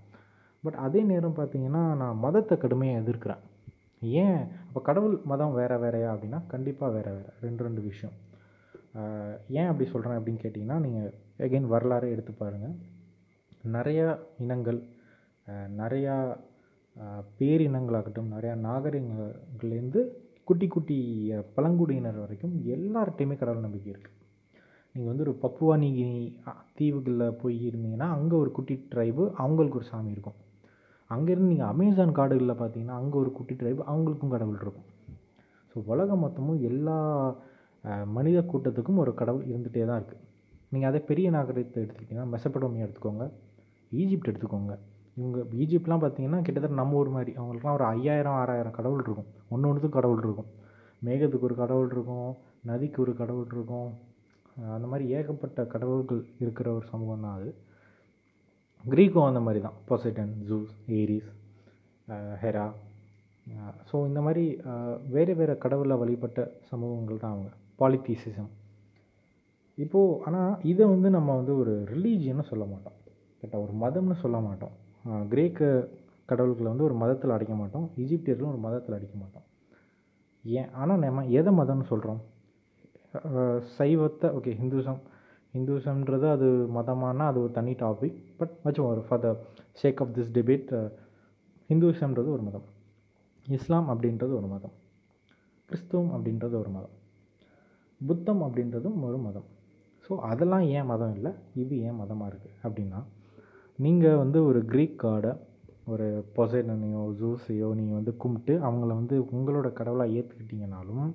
பட் 0.64 0.78
அதே 0.86 1.00
நேரம் 1.02 1.38
பார்த்தீங்கன்னா 1.38 1.82
நான் 2.02 2.22
மதத்தை 2.24 2.56
கடுமையாக 2.58 3.00
எதிர்க்கிறேன். 3.02 3.42
ஏன்? 4.22 4.42
அப்போ 4.66 4.80
கடவுள் 4.80 5.16
மதம் 5.24 5.54
வேறு 5.54 5.76
வேறையா 5.78 6.08
அப்படின்னா 6.14 6.46
கண்டிப்பாக 6.46 6.92
வேறு 6.92 7.10
வேறு. 7.16 7.32
ரெண்டு 7.40 7.64
ரெண்டு 7.64 7.80
விஷயம். 7.80 8.14
ஏன் 9.58 9.68
அப்படி 9.70 9.86
சொல்கிறேன் 9.90 10.18
அப்படின்னு 10.18 10.42
கேட்டிங்கன்னா 10.42 10.78
நீங்கள் 10.80 11.12
எகெயின் 11.46 11.72
வரலாறே 11.74 12.08
எடுத்து 12.10 12.32
பாருங்கள் 12.32 12.74
நிறையா 13.76 14.06
இனங்கள் 14.38 14.80
நிறையா 15.80 16.14
பேரினங்களாகட்டும் 17.38 18.32
நிறையா 18.34 18.54
நாகரிகங்கள்லேருந்து 18.68 20.00
குட்டி 20.48 20.66
குட்டி 20.66 20.98
பழங்குடியினர் 21.54 22.22
வரைக்கும் 22.24 22.54
எல்லார்ட்டையுமே 22.74 23.36
கடவுள் 23.38 23.66
நம்பிக்கை 23.66 23.90
இருக்குது 23.92 24.18
நீங்கள் 24.94 25.10
வந்து 25.10 25.24
ஒரு 25.26 25.34
பப்புவா 25.44 25.74
தீவுகளில் 26.78 27.36
போய் 27.42 27.58
இருந்தீங்கன்னா 27.68 28.08
அங்கே 28.16 28.34
ஒரு 28.42 28.50
குட்டி 28.56 28.74
ட்ரைபு 28.92 29.22
அவங்களுக்கு 29.42 29.78
ஒரு 29.80 29.86
சாமி 29.92 30.10
இருக்கும். 30.16 30.38
அங்கேருந்து 31.10 31.52
நீங்கள் 31.52 31.70
அமேசான் 31.74 32.16
காடுகளில் 32.18 32.60
பார்த்தீங்கன்னா 32.60 32.98
அங்கே 33.00 33.16
ஒரு 33.22 33.30
குட்டி 33.38 33.54
ட்ரைபு 33.60 33.80
அவங்களுக்கும் 33.92 34.34
கடவுள் 34.34 34.60
இருக்கும். 34.64 34.88
ஸோ 35.70 35.82
உலகம் 35.92 36.22
மொத்தமும் 36.24 36.60
எல்லா 36.70 36.98
மனித 38.16 38.38
கூட்டத்துக்கும் 38.52 39.00
ஒரு 39.04 39.12
கடவுள் 39.20 39.48
இருந்துகிட்டே 39.50 39.86
தான் 39.90 40.00
இருக்குது 40.00 40.22
நீங்கள் 40.72 40.90
அதே 40.90 41.00
பெரிய 41.10 41.26
நாகரிகத்தை 41.36 41.78
எடுத்துக்கிட்டிங்கன்னா 41.84 42.32
மெசப்படோமியா 42.34 42.84
எடுத்துக்கோங்க. 42.86 43.24
ஈஜிப்ட் 43.92 44.30
எடுத்துக்கோங்க. 44.30 44.74
இவங்க 45.16 45.38
ஈஜிப்ட்லாம் 45.62 46.02
பார்த்தீங்கன்னா 46.04 46.38
கிட்டத்தட்ட 46.46 46.76
நம்ம 46.82 46.98
ஊர் 47.00 47.10
மாதிரி 47.16 47.32
அவங்களுக்குலாம் 47.38 47.76
ஒரு 47.78 47.86
ஐயாயிரம் 47.94 48.38
ஆறாயிரம் 48.42 48.76
கடவுள் 48.78 49.02
இருக்கும். 49.06 49.28
ஒன்று 49.52 49.68
ஒன்றுத்துக்கும் 49.70 49.98
கடவுள் 49.98 50.22
இருக்கும். 50.24 50.48
மேகத்துக்கு 51.08 51.48
ஒரு 51.48 51.56
கடவுள் 51.62 51.90
இருக்கும். 51.94 52.30
நதிக்கு 52.70 52.98
ஒரு 53.04 53.12
கடவுள் 53.20 53.50
இருக்கும். 53.56 53.90
அந்த 54.76 54.86
மாதிரி 54.92 55.04
ஏகப்பட்ட 55.18 55.60
கடவுள்கள் 55.74 56.22
இருக்கிற 56.42 56.68
ஒரு 56.78 56.86
சமூகம் 56.92 57.24
தான் 57.26 57.36
அது. 57.38 57.50
க்ரீக்கும் 58.84 59.28
அந்த 59.30 59.40
மாதிரி 59.46 59.60
தான். 59.66 59.76
Poseidon 59.88 60.32
Zeus 60.48 60.72
Ares 61.00 61.30
Hera 62.42 62.66
so 63.90 63.96
இந்த 64.08 64.20
மாதிரி 64.26 64.44
வேறு 65.14 65.32
வேறு 65.38 65.54
கடவுளை 65.64 65.94
வழிபட்ட 66.02 66.40
சமூகங்கள் 66.70 67.22
தான் 67.22 67.34
அவங்க. 67.34 67.50
பாலித்தீசிசம் 67.80 68.50
இப்போது 69.78 70.18
ஆனால் 70.28 70.52
இதை 70.72 70.84
வந்து 70.94 71.08
நம்ம 71.16 71.34
வந்து 71.38 71.52
ஒரு 71.62 71.72
ரிலீஜியன்னு 71.92 72.44
சொல்ல 72.50 72.64
மாட்டோம். 72.72 72.96
கேட்டா 73.42 73.58
ஒரு 73.64 73.74
மதம்னு 73.82 74.16
சொல்ல 74.24 74.38
மாட்டோம். 74.46 74.74
கிரேக்க 75.32 75.60
கடவுள்களை 76.30 76.68
வந்து 76.72 76.86
ஒரு 76.88 76.96
மதத்தில் 77.02 77.34
அடைக்க 77.36 77.54
மாட்டோம். 77.62 77.86
ஈஜிப்தியர்களும் 78.02 78.52
ஒரு 78.54 78.60
மதத்தில் 78.66 78.96
அடிக்க 78.98 79.14
மாட்டோம். 79.22 79.46
ஏன்? 80.44 80.68
ஆனால் 80.80 81.02
நம்ம 81.04 81.24
எதை 81.40 81.52
மதம்னு 81.60 81.86
சொல்கிறோம் 81.92 82.20
சைவத்தை 83.76 84.28
ஓகே 84.38 84.52
ஹிந்துசம். 84.60 85.00
ஹிந்துசம்ன்றது 85.54 86.26
அது 86.30 86.46
மதமானால் 86.76 87.30
அது 87.30 87.38
ஒரு 87.42 87.52
தனி 87.52 87.72
டாபிக் 87.82 88.18
பட் 88.38 88.54
வச்சும் 88.64 88.88
ஒரு 88.92 89.00
for 89.08 89.22
the 89.24 89.30
sake 89.82 90.00
of 90.02 90.12
this 90.16 90.30
debate 90.36 90.70
ஹிந்துசம்ன்றது 91.70 92.30
ஒரு 92.36 92.42
மதம். 92.42 92.66
இஸ்லாம் 93.46 93.88
அப்படின்றது 93.92 94.32
ஒரு 94.40 94.48
மதம். 94.54 94.74
கிறிஸ்துவம் 95.68 96.12
அப்படின்றது 96.16 96.54
ஒரு 96.62 96.70
மதம். 96.76 96.94
புத்தம் 98.00 98.42
அப்படின்றதும் 98.42 98.98
ஒரு 99.08 99.18
மதம். 99.18 99.48
ஸோ 100.04 100.12
அதெல்லாம் 100.30 100.64
ஏன் 100.76 100.88
மதம் 100.92 101.14
இல்லை? 101.14 101.32
இது 101.62 101.74
ஏன் 101.88 101.98
மதமாக 102.00 102.30
இருக்குது 102.32 102.56
அப்படின்னா 102.64 103.00
நீங்கள் 103.78 104.20
வந்து 104.22 104.38
ஒரு 104.44 104.60
க்ரீக் 104.72 104.96
காடை 105.02 105.32
ஒரு 105.86 106.06
பொசைடனையோ 106.36 107.02
ஜூஸையோ 107.20 107.68
நீங்கள் 107.78 107.98
வந்து 107.98 108.12
கும்பிட்டு 108.16 108.54
அவங்கள 108.66 108.90
வந்து 109.00 109.16
உங்களோட 109.36 109.68
கடவுளாக 109.72 110.14
ஏற்றுக்கிட்டீங்கனாலும் 110.18 111.06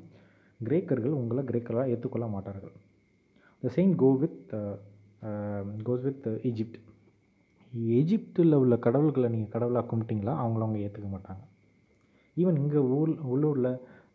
கிரேக்கர்கள் 0.60 1.18
உங்களை 1.20 1.42
கிரேக்கராக 1.50 1.92
ஏற்றுக்கொள்ள 1.94 2.28
மாட்டார்கள். 2.36 2.76
The 3.64 3.72
same 3.76 3.94
go 4.04 4.10
with 4.24 4.42
goes 5.88 6.06
with 6.08 6.28
Egypt 6.50 6.78
எஜிப்டில் 8.00 8.60
உள்ள 8.62 8.76
கடவுள்களை 8.86 9.28
நீங்கள் 9.34 9.54
கடவுளாக 9.56 9.86
கும்பிட்டீங்களா? 9.92 10.34
அவங்கள 10.44 10.64
அவங்க 10.66 10.80
ஏற்றுக்க 10.86 11.10
மாட்டாங்க. 11.16 11.44
ஈவன் 12.38 12.60
இங்கே 12.64 12.82
ஊர் 12.98 13.12
உள்ளூரில் 13.34 13.72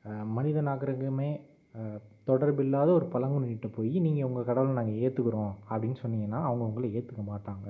uh, 0.09 0.25
மனித 0.37 0.59
நாகரிகமே 0.69 1.31
uh, 1.75 1.99
தொடர்பில்லாத 2.31 2.89
ஒரு 2.99 3.07
பழங்குடியிட்ட 3.15 3.69
போய் 3.77 3.95
நீங்கள் 4.01 4.29
உங்கள் 4.29 4.49
கடவுளை 4.49 4.75
நாங்கள் 4.79 5.01
ஏற்றுக்குறோம் 5.05 5.53
அப்படின்னு 5.71 5.97
சொன்னீங்கன்னா 6.03 6.41
அவங்க 6.49 6.65
உங்களை 6.65 6.89
ஏற்றுக்க 6.99 7.23
மாட்டாங்க. 7.33 7.69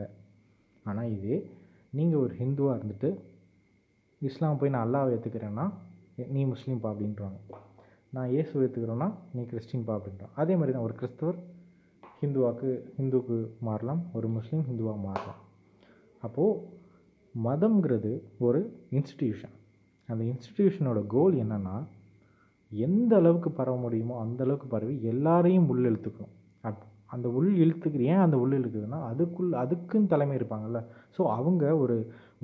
ஆனால் 0.85 1.11
இது 1.17 1.35
நீங்கள் 1.91 2.23
ஒரு 2.25 2.35
ஹிந்துவாக 2.41 2.77
இருந்துட்டு 2.79 3.11
இஸ்லாம் 4.23 4.59
போய் 4.61 4.73
நான் 4.75 4.87
அல்லாவை 4.87 5.11
ஏற்றுக்கிறேன்னா 5.17 5.67
நீ 6.35 6.43
முஸ்லீம்ப்பா 6.45 6.91
அப்படின்றாங்க 6.93 7.39
நான் 8.13 8.33
இயேசு 8.33 8.53
ஏற்றுக்கிறோன்னா 8.65 9.07
நீ 9.35 9.43
கிறிஸ்டின்பா 9.51 9.93
அப்படின்றான். 9.99 10.33
அதே 10.41 10.55
மாதிரி 10.57 10.73
தான் 10.75 10.87
ஒரு 10.89 10.95
கிறிஸ்துவர் 11.01 11.39
ஹிந்துவாக்கு 12.21 12.71
ஹிந்துவுக்கு 12.97 13.37
மாறலாம் 13.69 14.03
ஒரு 14.17 14.27
முஸ்லீம் 14.35 14.65
ஹிந்துவாக 14.69 14.99
மாறலாம். 15.07 15.41
அப்போது 16.23 16.61
மதம்ங்கிறது 17.35 18.13
ஒரு 18.47 18.61
இன்ஸ்டிடியூஷன் 18.99 19.55
அந்த 20.09 20.23
இன்ஸ்டிடியூஷனோட 20.33 21.01
கோல் 21.15 21.35
என்னென்னா 21.45 21.75
எந்த 22.73 23.13
அளவுக்கு 23.21 23.51
பரவ 23.51 23.77
முடியுமோ 23.77 24.15
அந்த 24.25 24.41
அளவுக்கு 24.45 24.69
பரவி 24.75 24.95
எல்லாரையும் 25.13 25.69
உள் 25.73 25.85
இழுத்துக்கணும். 25.91 26.35
அப் 26.65 26.85
அந்த 27.15 27.27
உள் 27.39 27.51
இழுத்துக்கு 27.65 28.07
ஏன் 28.13 28.25
அந்த 28.27 28.37
உள் 28.43 28.57
இழுக்குதுன்னா 28.59 28.99
அதுக்குள் 29.11 29.51
அதுக்குன்னு 29.63 30.13
தலைமை 30.15 30.37
இருப்பாங்கல்ல. 30.39 30.81
ஸோ 31.17 31.23
அவங்க 31.39 31.65
ஒரு 31.85 31.97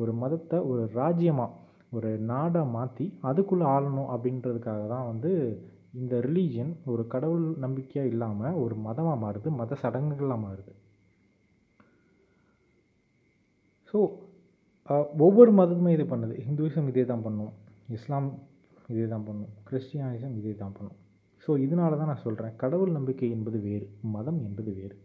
ஒரு 0.02 0.12
மதத்தை 0.22 0.58
ஒரு 0.70 0.82
ராஜ்யமாக 1.00 1.54
ஒரு 1.96 2.10
நாடாக 2.30 2.72
மாற்றி 2.76 3.06
அதுக்குள்ளே 3.28 3.66
ஆளணும் 3.74 4.10
அப்படின்றதுக்காக 4.14 4.82
தான் 4.94 5.08
வந்து 5.10 5.30
இந்த 6.00 6.14
ரிலீஜியன் 6.26 6.72
ஒரு 6.92 7.02
கடவுள் 7.14 7.46
நம்பிக்கையாக 7.64 8.10
இல்லாமல் 8.12 8.58
ஒரு 8.64 8.74
மதமாக 8.86 9.16
மாறுது 9.24 9.48
மத 9.60 9.78
சடங்குகளாக 9.82 10.44
மாறுது. 10.46 10.72
ஸோ 13.90 13.98
ஒவ்வொரு 15.26 15.50
மதமும் 15.60 15.94
இது 15.96 16.04
பண்ணுது. 16.12 16.34
ஹிந்துவிசம் 16.46 16.88
இதே 16.90 17.04
தான் 17.12 17.24
பண்ணும். 17.26 17.52
இஸ்லாம் 17.96 18.28
இதே 18.92 19.06
தான் 19.14 19.26
பண்ணும். 19.28 19.52
கிறிஸ்டியானிசம் 19.68 20.36
இதே 20.40 20.54
தான் 20.62 20.76
பண்ணும். 20.78 20.98
ஸோ 21.42 21.50
இதனால 21.64 21.98
தான் 22.00 22.10
நான் 22.12 22.24
சொல்கிறேன் 22.26 22.54
கடவுள் 22.62 22.96
நம்பிக்கை 22.98 23.28
என்பது 23.36 23.58
வேறு 23.66 23.86
மதம் 24.16 24.40
என்பது 24.46 24.70
வேறு. 24.78 24.96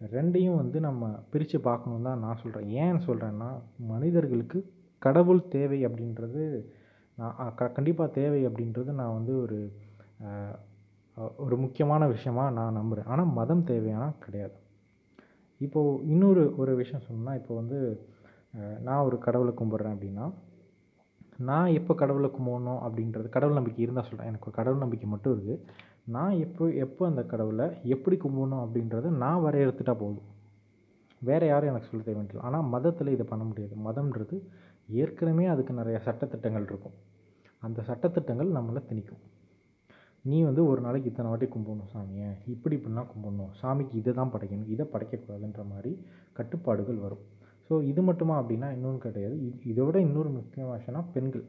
ரெண்டையும் 0.00 0.58
வந்து 0.62 0.78
நம்ம 0.86 1.02
பிரித்து 1.32 1.58
பார்க்கணும் 1.68 2.06
தான் 2.08 2.22
நான் 2.24 2.40
சொல்கிறேன் 2.42 2.70
ஏன் 2.84 3.04
சொல்கிறேன்னா 3.08 3.50
மனிதர்களுக்கு 3.92 4.58
கடவுள் 5.02 5.40
தேவை 5.54 5.78
அப்படின்றது 5.86 6.42
நான் 7.18 7.54
க 7.58 7.68
கண்டிப்பாக 7.76 8.14
தேவை 8.20 8.40
அப்படின்றது 8.48 8.90
நான் 9.00 9.16
வந்து 9.18 9.34
ஒரு 9.44 9.58
ஒரு 11.44 11.56
முக்கியமான 11.62 12.02
விஷயமா 12.14 12.44
நான் 12.56 12.76
நம்புகிறேன் 12.78 13.10
ஆனால் 13.12 13.34
மதம் 13.38 13.62
தேவையானா 13.70 14.08
கிடையாது. 14.24 14.56
இப்போது 15.60 16.00
இன்னொரு 16.12 16.42
ஒரு 16.62 16.72
விஷயம் 16.80 17.06
சொன்னால் 17.08 17.38
இப்போ 17.40 17.52
வந்து 17.60 17.78
நான் 18.86 19.06
ஒரு 19.08 19.16
கடவுளை 19.26 19.52
கும்பிட்றேன் 19.60 19.94
அப்படின்னா 19.96 20.26
நான் 21.48 21.74
எப்போ 21.78 21.92
கடவுளை 22.02 22.28
கும்பிடணும் 22.36 22.82
அப்படின்றது 22.86 23.28
கடவுள் 23.36 23.58
நம்பிக்கை 23.58 23.82
இருந்தால் 23.84 24.08
சொல்கிறேன் 24.08 24.30
எனக்கு 24.32 24.50
கடவுள் 24.58 24.84
நம்பிக்கை 24.84 25.08
மட்டும் 25.14 25.34
இருக்குது 25.36 25.62
நான் 26.16 26.34
எப்போ 26.44 26.64
எப்போ 26.84 27.02
அந்த 27.10 27.22
கடவுளை 27.32 27.66
எப்படி 27.94 28.16
கும்பிடணும் 28.24 28.62
அப்படின்றத 28.64 29.10
நான் 29.24 29.44
வரையறுத்துட்டா 29.46 29.94
போதும். 30.04 30.28
வேறு 31.22 31.46
யாரும் 31.50 31.70
எனக்கு 31.70 31.88
சொல்ல 31.90 32.04
தேவையில்லை. 32.06 32.42
ஆனால் 32.48 32.66
மதத்தில் 32.74 33.14
இதை 33.16 33.24
பண்ண 33.32 33.44
முடியாது. 33.50 33.74
மதம்ன்றது 33.86 34.36
ஏற்கனவே 34.88 35.46
அதுக்கு 35.46 35.72
நிறைய 35.72 36.00
சட்டத்திட்டங்கள் 36.04 36.62
இருக்கும். 36.62 36.96
அந்த 37.62 37.82
சட்டத்திட்டங்கள் 37.82 38.50
நம்மளை 38.58 38.82
திணிக்கும். 38.90 39.22
நீ 40.24 40.42
வந்து 40.42 40.66
ஒரு 40.66 40.80
நாளைக்கு 40.80 41.10
இத்தனை 41.10 41.28
வாட்டி 41.30 41.46
கும்பிடணும் 41.46 41.90
சாமியை. 41.94 42.30
இப்படி 42.46 42.76
இப்படிலாம் 42.76 43.10
கும்பிடணும். 43.12 43.52
சாமிக்கு 43.62 43.94
இதை 43.94 44.14
தான் 44.14 44.32
படைக்கணும். 44.32 44.68
இதை 44.68 44.86
படைக்கக்கூடாதுன்ற 44.92 45.64
மாதிரி 45.64 45.92
கட்டுப்பாடுகள் 46.32 46.96
வரும். 46.96 47.24
ஸோ 47.70 47.82
இது 47.82 48.02
மட்டுமா 48.02 48.42
அப்படின்னா 48.42 48.72
இன்னொன்று 48.72 48.98
கிடையாது. 48.98 49.36
இதை 49.64 49.84
விட 49.84 50.00
இன்னொரு 50.00 50.28
முக்கியமான 50.28 50.78
விஷயம்னா 50.78 51.04
பெண்கள். 51.12 51.44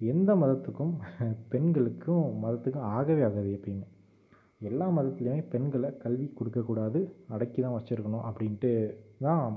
எந்த 0.00 0.34
மதத்துக்கும் 0.34 0.94
பெண்களுக்கும் 1.48 2.40
மதத்துக்கும் 2.44 2.82
ஆகவே 2.82 3.22
ஆகாது 3.22 3.50
எப்பயுமே. 3.58 3.86
எல்லா 4.58 4.86
மதத்துலேயுமே 4.88 5.48
பெண்களை 5.48 5.90
கல்வி 5.98 6.26
கொடுக்கக்கூடாது 6.34 7.00
அடக்கி 7.28 7.60
தான் 7.60 7.76
வச்சுருக்கணும் 7.76 8.26
அப்படின்ட்டு 8.28 8.70
தான் 9.18 9.56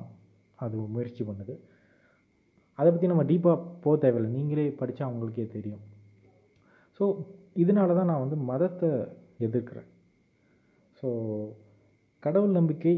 அது 0.56 0.78
முயற்சி 0.78 1.24
பண்ணுது. 1.24 1.54
அதை 2.80 2.90
பற்றி 2.92 3.08
நம்ம 3.12 3.24
டீப்பாக 3.32 3.58
போக 3.84 3.96
தேவையில்லை. 4.04 4.30
நீங்களே 4.38 4.66
படித்தா 4.82 5.06
உங்களுக்கே 5.14 5.46
தெரியும். 5.56 5.84
ஸோ 6.98 7.04
இதனால 7.64 7.96
தான் 8.00 8.10
நான் 8.12 8.24
வந்து 8.24 8.38
மதத்தை 8.50 8.90
எதிர்க்கிறேன். 9.46 9.90
ஸோ 11.00 11.10
கடவுள் 12.26 12.58
நம்பிக்கை 12.60 12.96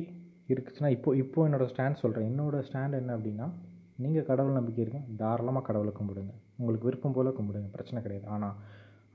இருக்குச்சுன்னா 0.51 0.89
இப்போ 0.95 1.09
இப்போ 1.23 1.39
என்னோடய 1.47 1.71
ஸ்டாண்ட் 1.73 2.01
சொல்கிறேன் 2.03 2.29
என்னோடய 2.31 2.65
ஸ்டாண்ட் 2.67 2.99
என்ன 3.01 3.11
அப்படின்னா 3.17 3.47
நீங்கள் 4.03 4.27
கடவுள் 4.29 4.57
நம்பிக்கை 4.59 4.81
இருக்கும். 4.83 5.07
தாராளமாக 5.21 5.65
கடவுளை 5.67 5.91
கும்பிடுங்க. 5.99 6.33
உங்களுக்கு 6.59 6.87
விருப்பம் 6.87 7.15
போல் 7.17 7.37
கும்பிடுங்க. 7.39 7.69
பிரச்சனை 7.75 7.99
கிடையாது. 8.05 8.27
ஆனால் 8.35 8.57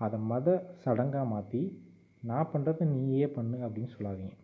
அதை 0.05 0.19
மத 0.31 0.57
சடங்காக 0.85 1.27
மாற்றி 1.35 1.61
நான் 2.31 2.51
பண்ணுறத 2.53 2.87
நீயே 2.95 3.27
பண்ணு 3.37 3.59
அப்படின்னு 3.67 3.91
சொல்லாதீங்க. 3.97 4.35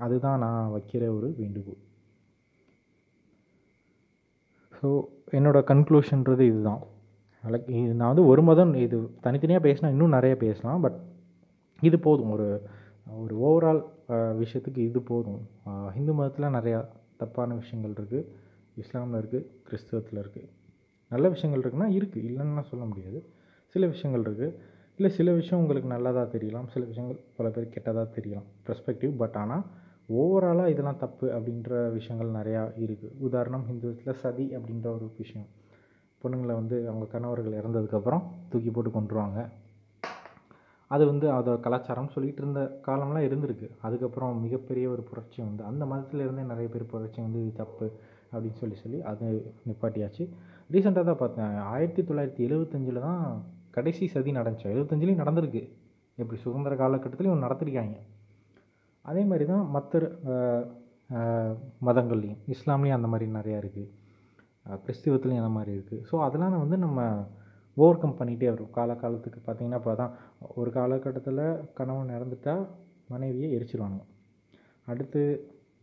அதுதான் 0.00 0.42
நான் 0.44 0.72
வைக்கிற 0.74 1.02
ஒரு 1.16 1.28
வேண்டுகோள். 1.40 1.80
ஸோ 4.82 4.88
என்னோடய 5.38 5.62
கன்க்ளூஷன்றது 5.70 6.44
இதுதான். 6.50 6.80
லைக் 7.44 7.68
இது 7.80 7.92
நான் 8.00 8.10
வந்து 8.12 8.24
ஒரு 8.32 8.42
மதம் 8.48 8.72
இது 8.84 8.96
தனித்தனியாக 9.26 9.62
பேசினா 9.66 9.88
இன்னும் 9.94 10.16
நிறைய 10.16 10.34
பேசலாம் 10.44 10.82
பட் 10.84 10.98
இது 11.88 11.96
போதும். 12.06 12.32
ஒரு 12.36 12.46
ஒரு 13.22 13.34
ஓவரால் 13.46 13.80
விஷயத்துக்கு 14.40 14.80
இது 14.88 15.00
போதும். 15.12 15.40
ஹிந்து 15.96 16.12
மதத்தில் 16.18 16.54
நிறையா 16.56 16.80
தப்பான 17.20 17.54
விஷயங்கள் 17.60 17.94
இருக்குது 17.98 18.28
இஸ்லாமில் 18.82 19.18
இருக்குது 19.20 19.46
கிறிஸ்தவத்தில் 19.68 20.20
இருக்குது 20.22 20.50
நல்ல 21.10 21.26
விஷயங்கள் 21.34 21.62
இருக்குன்னா 21.62 21.88
இருக்குது 21.98 22.26
இல்லைன்னா 22.28 22.64
சொல்ல 22.72 22.84
முடியாது. 22.90 23.18
சில 23.74 23.86
விஷயங்கள் 23.94 24.24
இருக்குது 24.26 24.50
இல்லை 24.98 25.10
சில 25.18 25.28
விஷயம் 25.40 25.60
உங்களுக்கு 25.62 25.88
நல்லதாக 25.94 26.26
தெரியலாம். 26.34 26.68
சில 26.74 26.82
விஷயங்கள் 26.90 27.18
பல 27.38 27.48
பேர் 27.54 27.72
கெட்டதாக 27.74 28.06
தெரியலாம். 28.16 28.48
பெர்ஸ்பெக்டிவ் 28.66 29.12
பட் 29.22 29.36
ஆனால் 29.42 29.64
ஓவராலாக 30.18 30.72
இதெல்லாம் 30.74 31.02
தப்பு 31.02 31.26
அப்படின்ற 31.36 31.92
விஷயங்கள் 31.92 32.36
நிறையா 32.38 32.62
இருக்குது 32.84 33.16
உதாரணம் 33.18 33.64
ஹிந்துவத்தில் 33.70 34.20
சதி 34.22 34.46
அப்படின்ற 34.56 34.86
ஒரு 34.94 35.06
விஷயம். 35.16 35.48
பொண்ணுங்களை 36.22 36.54
வந்து 36.60 36.76
அவங்க 36.88 37.06
கணவர்கள் 37.06 37.58
இறந்ததுக்கப்புறம் 37.60 38.22
தூக்கி 38.48 38.70
போட்டு 38.70 38.90
கொண்டுருவாங்க 38.90 39.40
அது 40.86 41.06
வந்து 41.06 41.26
அதோட 41.32 41.60
கலாச்சாரம் 41.60 42.10
சொல்லிகிட்டு 42.14 42.42
இருந்த 42.42 42.60
காலம்லாம் 42.86 43.26
இருந்திருக்கு. 43.28 43.68
அதுக்கப்புறம் 43.80 44.40
மிகப்பெரிய 44.40 44.88
ஒரு 44.88 45.02
புரட்சி 45.02 45.42
வந்து 45.42 45.64
அந்த 45.64 45.86
மதத்தில் 45.86 46.20
இருந்தே 46.20 46.42
நிறைய 46.42 46.70
பேர் 46.72 46.86
புரட்சி 46.86 47.20
வந்து 47.20 47.40
இது 47.42 47.52
தப்பு 47.52 47.86
அப்படின்னு 48.32 48.58
சொல்லி 48.62 48.74
சொல்லி 48.74 49.02
அது 49.02 49.54
நிப்பாட்டியாச்சு. 49.68 50.24
ரீசெண்டாக 50.72 51.08
தான் 51.10 51.22
பார்த்தேன். 51.22 51.54
ஆயிரத்தி 51.56 52.02
தொள்ளாயிரத்தி 52.02 52.42
எழுபத்தஞ்சில் 52.48 53.00
தான் 53.00 53.44
கடைசி 53.70 54.06
சதி 54.06 54.32
நடந்துச்சு. 54.32 54.66
எழுபத்தஞ்சிலையும் 54.74 55.22
நடந்திருக்கு. 55.24 55.62
எப்படி 56.16 56.40
சுதந்திர 56.40 56.74
காலகட்டத்துலையும் 56.82 57.44
நடத்திருக்காங்க. 57.46 57.96
அதே 59.10 59.22
மாதிரி 59.30 59.44
தான் 59.52 59.64
மற்ற 59.76 60.00
மதங்கள்லேயும். 61.86 62.40
இஸ்லாம்லேயும் 62.54 62.98
அந்த 62.98 63.08
மாதிரி 63.12 63.26
நிறையா 63.38 63.56
இருக்குது 63.62 63.90
கிறிஸ்துவத்துலேயும் 64.84 65.42
அந்த 65.42 65.54
மாதிரி 65.56 65.72
இருக்குது 65.76 66.04
ஸோ 66.10 66.14
அதெல்லாம் 66.26 66.62
வந்து 66.64 66.78
நம்ம 66.84 67.00
ஓவர் 67.76 68.00
கம் 68.02 68.18
பண்ணிகிட்டே 68.18 68.48
வரும். 68.52 68.72
காலகாலத்துக்கு 68.76 69.40
பார்த்தீங்கன்னா 69.46 69.80
இப்போ 69.80 69.92
தான் 70.00 70.14
ஒரு 70.60 70.70
காலகட்டத்தில் 70.76 71.42
கணவன் 71.78 72.14
இறந்துட்டால் 72.16 72.62
மனைவியை 73.12 73.48
எரிச்சிருவாங்க. 73.56 74.00
அடுத்து 74.92 75.22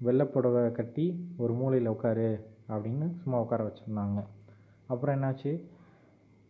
வெள்ளைப்புடவை 0.08 0.64
கட்டி 0.80 1.06
ஒரு 1.44 1.54
மூலையில் 1.62 1.94
உட்காரு 1.96 2.30
அப்படின்னு 2.74 3.06
சும்மா 3.22 3.38
உட்கார 3.44 3.62
வச்சுருந்தாங்க. 3.68 4.20
அப்புறம் 4.92 5.16
என்னாச்சு? 5.18 5.52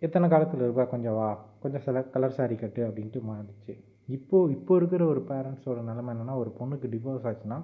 எத்தனை 0.06 0.26
காலத்தில் 0.34 0.66
இருப்பா? 0.66 0.86
கொஞ்சம் 0.94 1.18
வா. 1.20 1.30
கொஞ்சம் 1.64 1.84
சில 1.86 2.04
கலர் 2.16 2.38
சாரி 2.40 2.56
கட்டு 2.64 2.82
அப்படின்ட்டு 2.88 3.22
மாறிடுச்சு. 3.30 3.74
இப்போது 4.16 4.54
இப்போ 4.56 4.74
இருக்கிற 4.80 5.04
ஒரு 5.14 5.22
பேரண்ட்ஸோட 5.32 5.80
நிலமை 5.90 6.10
என்னென்னா 6.14 6.36
ஒரு 6.44 6.52
பொண்ணுக்கு 6.60 6.88
டிவோர்ஸ் 6.94 7.28
ஆச்சுன்னா 7.30 7.58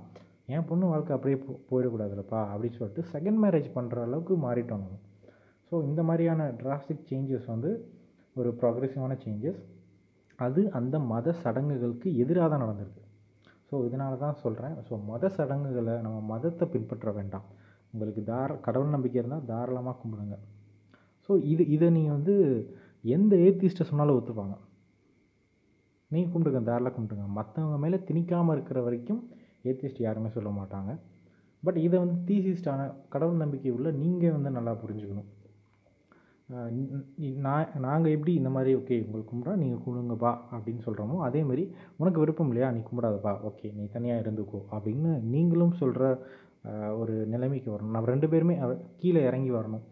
என் 0.56 0.68
பொண்ணு 0.70 0.86
வாழ்க்கை 0.92 1.14
அப்படியே 1.16 1.38
போ 1.46 1.52
போயிடக்கூடாதுல்லப்பா 1.70 2.40
அப்படின்னு 2.52 2.78
சொல்லிட்டு 2.80 3.04
செகண்ட் 3.14 3.40
மேரேஜ் 3.44 3.70
பண்ணுற 3.78 4.02
அளவுக்கு 4.08 4.34
மாறிட்டோம் 4.46 4.84
நம்ம. 4.84 4.98
ஸோ 5.70 5.76
இந்த 5.90 6.02
மாதிரியான 6.10 6.50
டிராஸ்டிக் 6.60 7.08
சேஞ்சஸ் 7.12 7.48
வந்து 7.54 7.72
ஒரு 8.36 8.50
ப்ராக்ரெசிவான 8.62 9.16
சேஞ்சஸ் 9.24 9.62
அது 10.40 10.62
அந்த 10.80 10.96
மத 11.14 11.34
சடங்குகளுக்கு 11.44 12.08
எதிராக 12.24 12.48
தான் 12.54 12.64
நடந்திருக்கு. 12.66 13.02
ஸோ 13.70 13.76
இதனால 13.88 14.14
தான் 14.26 14.38
சொல்கிறேன் 14.44 14.76
ஸோ 14.88 14.94
மத 15.12 15.32
சடங்குகளை 15.38 15.96
நம்ம 16.06 16.18
மதத்தை 16.34 16.66
பின்பற்ற 16.74 17.12
வேண்டாம். 17.18 17.48
உங்களுக்கு 17.94 18.22
தார 18.32 18.60
கடவுள் 18.68 18.96
நம்பிக்கை 18.96 19.20
இருந்தால் 19.22 19.48
தாராளமாக 19.52 19.98
கும்பிடுங்க. 20.02 20.38
ஸோ 21.26 21.32
இது 21.54 21.64
இதை 21.76 21.90
நீங்கள் 21.98 22.16
வந்து 22.18 22.36
எந்த 23.16 23.36
ஏத்திஸ்ட்டை 23.48 23.86
சொன்னாலும் 23.92 24.18
ஒத்துப்பாங்க. 24.20 24.56
நீங்கள் 26.14 26.32
கும்பிட்டுங்க 26.32 26.62
தாராளமாக 26.70 26.94
கும்பிடுங்க. 26.96 27.26
மற்றவங்க 27.38 27.78
மேலே 27.84 27.98
திணிக்காமல் 28.10 28.56
இருக்கிற 28.58 28.82
வரைக்கும் 28.88 29.22
ஏத்திஸ்ட் 29.70 30.06
யாருமே 30.08 30.30
சொல்ல 30.36 30.50
மாட்டாங்க. 30.60 30.92
பட் 31.64 31.80
இதை 31.86 31.96
வந்து 32.04 32.18
தீசிஸ்டான 32.28 32.82
கடவுள் 33.14 33.42
நம்பிக்கை 33.44 33.72
உள்ள 33.78 33.90
நீங்கள் 34.04 34.36
வந்து 34.38 34.50
நல்லா 34.58 34.74
புரிஞ்சுக்கணும். 34.84 35.30
நான் 37.46 37.70
நாங்கள் 37.86 38.14
எப்படி 38.16 38.32
இந்த 38.40 38.50
மாதிரி 38.56 38.72
ஓகே 38.80 38.96
உங்களுக்கு 39.06 39.30
கும்பிட்றா 39.32 39.54
நீங்கள் 39.62 39.82
கும்பிடுங்கப்பா 39.84 40.32
அப்படின்னு 40.56 40.82
சொல்கிறோமோ 40.88 41.16
அதேமாதிரி 41.28 41.64
உனக்கு 42.02 42.22
விருப்பம் 42.24 42.50
இல்லையா 42.52 42.68
நீ 42.76 42.82
கும்பிடாதப்பா 42.90 43.34
ஓகே 43.50 43.70
நீ 43.78 43.86
தனியாக 43.96 44.24
இருந்துக்கோ 44.24 44.60
அப்படின்னு 44.76 45.12
நீங்களும் 45.34 45.74
சொல்கிற 45.82 46.04
ஒரு 47.02 47.16
நிலைமைக்கு 47.34 47.70
வரணும். 47.74 47.96
நம்ம 47.96 48.10
ரெண்டு 48.14 48.28
பேருமே 48.34 48.56
கீழே 49.02 49.24
இறங்கி 49.30 49.52
வரணும். 49.58 49.84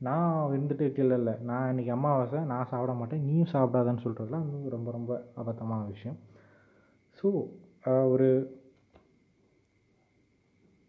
நான் 0.00 0.52
இருந்துட்டு 0.52 0.92
கீழே 0.92 1.14
இல்லை. 1.16 1.34
நான் 1.40 1.68
இன்றைக்கி 1.70 1.90
அமாவாசை 1.90 2.40
நான் 2.44 2.66
சாப்பிட 2.66 2.92
மாட்டேன். 2.92 3.24
நீயும் 3.24 3.52
சாப்பிடாதன்னு 3.52 4.04
சொல்கிறதுலாம் 4.04 4.46
வந்து 4.46 4.70
ரொம்ப 4.70 4.90
ரொம்ப 4.90 5.12
அபத்தமான 5.36 5.80
விஷயம். 5.86 6.18
ஸோ 7.18 7.28
ஒரு 8.14 8.28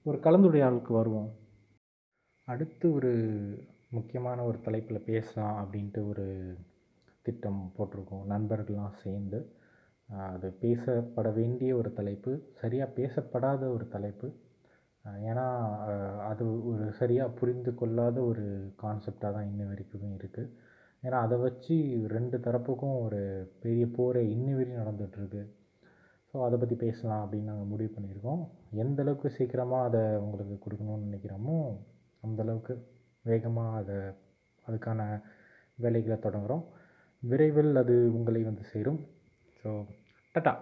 ஒரு 0.06 0.18
கலந்துரையாடலுக்கு 0.18 0.94
வருவோம். 0.94 1.30
அடுத்து 2.48 2.86
ஒரு 2.94 3.12
முக்கியமான 3.90 4.44
ஒரு 4.44 4.58
தலைப்பில் 4.62 5.08
பேசலாம் 5.10 5.56
அப்படின்ட்டு 5.62 6.02
ஒரு 6.08 6.26
திட்டம் 7.26 7.62
போட்டிருக்கோம். 7.78 8.24
நண்பர்கள்லாம் 8.26 9.00
சேர்ந்து. 9.04 9.40
அது 10.10 10.48
பேசப்பட 10.62 11.28
வேண்டிய 11.34 11.72
ஒரு 11.76 11.90
தலைப்பு. 11.94 12.32
சரியாக 12.62 12.96
பேசப்படாத 12.96 13.64
ஒரு 13.70 13.88
தலைப்பு. 13.88 14.28
ஏன்னா 15.30 15.46
அது 16.30 16.44
ஒரு 16.72 16.86
சரியாக 17.00 17.36
புரிந்து 17.40 17.72
கொள்ளாத 17.76 18.18
ஒரு 18.24 18.44
கான்செப்டாக 18.84 19.34
தான் 19.36 19.50
இன்ன 19.52 19.64
வரைக்குமே 19.70 20.10
இருக்குது 20.18 20.52
ஏன்னா 21.04 21.18
அதை 21.26 21.38
வச்சு 21.46 21.76
ரெண்டு 22.16 22.38
தரப்புக்கும் 22.46 22.98
ஒரு 23.06 23.22
பெரிய 23.64 23.86
போரே 23.98 24.22
இன்ன 24.36 24.48
வரையும் 24.58 24.82
நடந்துகிட்ருக்கு 24.82 25.42
ஸோ 26.34 26.38
அதை 26.48 26.58
பற்றி 26.60 26.76
பேசலாம் 26.84 27.24
அப்படின்னு 27.24 27.50
நாங்கள் 27.52 27.72
முடிவு 27.72 27.92
பண்ணியிருக்கோம். 27.96 28.42
எந்த 28.84 29.02
அளவுக்கு 29.04 29.30
சீக்கிரமாக 29.38 29.88
அதை 29.90 30.04
உங்களுக்கு 30.26 30.56
கொடுக்கணும்னு 30.66 31.08
நினைக்கிறோமோ 31.08 31.58
அந்தளவுக்கு 32.24 32.74
வேகமாக 33.26 33.80
அதை 33.82 33.98
அதுக்கான 34.66 35.02
வேலைகளை 35.78 36.18
தொடங்குகிறோம் 36.26 36.64
விரைவில் 37.24 37.82
அது 37.82 37.96
உங்களை 38.18 38.44
வந்து 38.44 38.64
சேரும். 38.72 39.02
So 39.60 39.70
tata! 40.36 40.54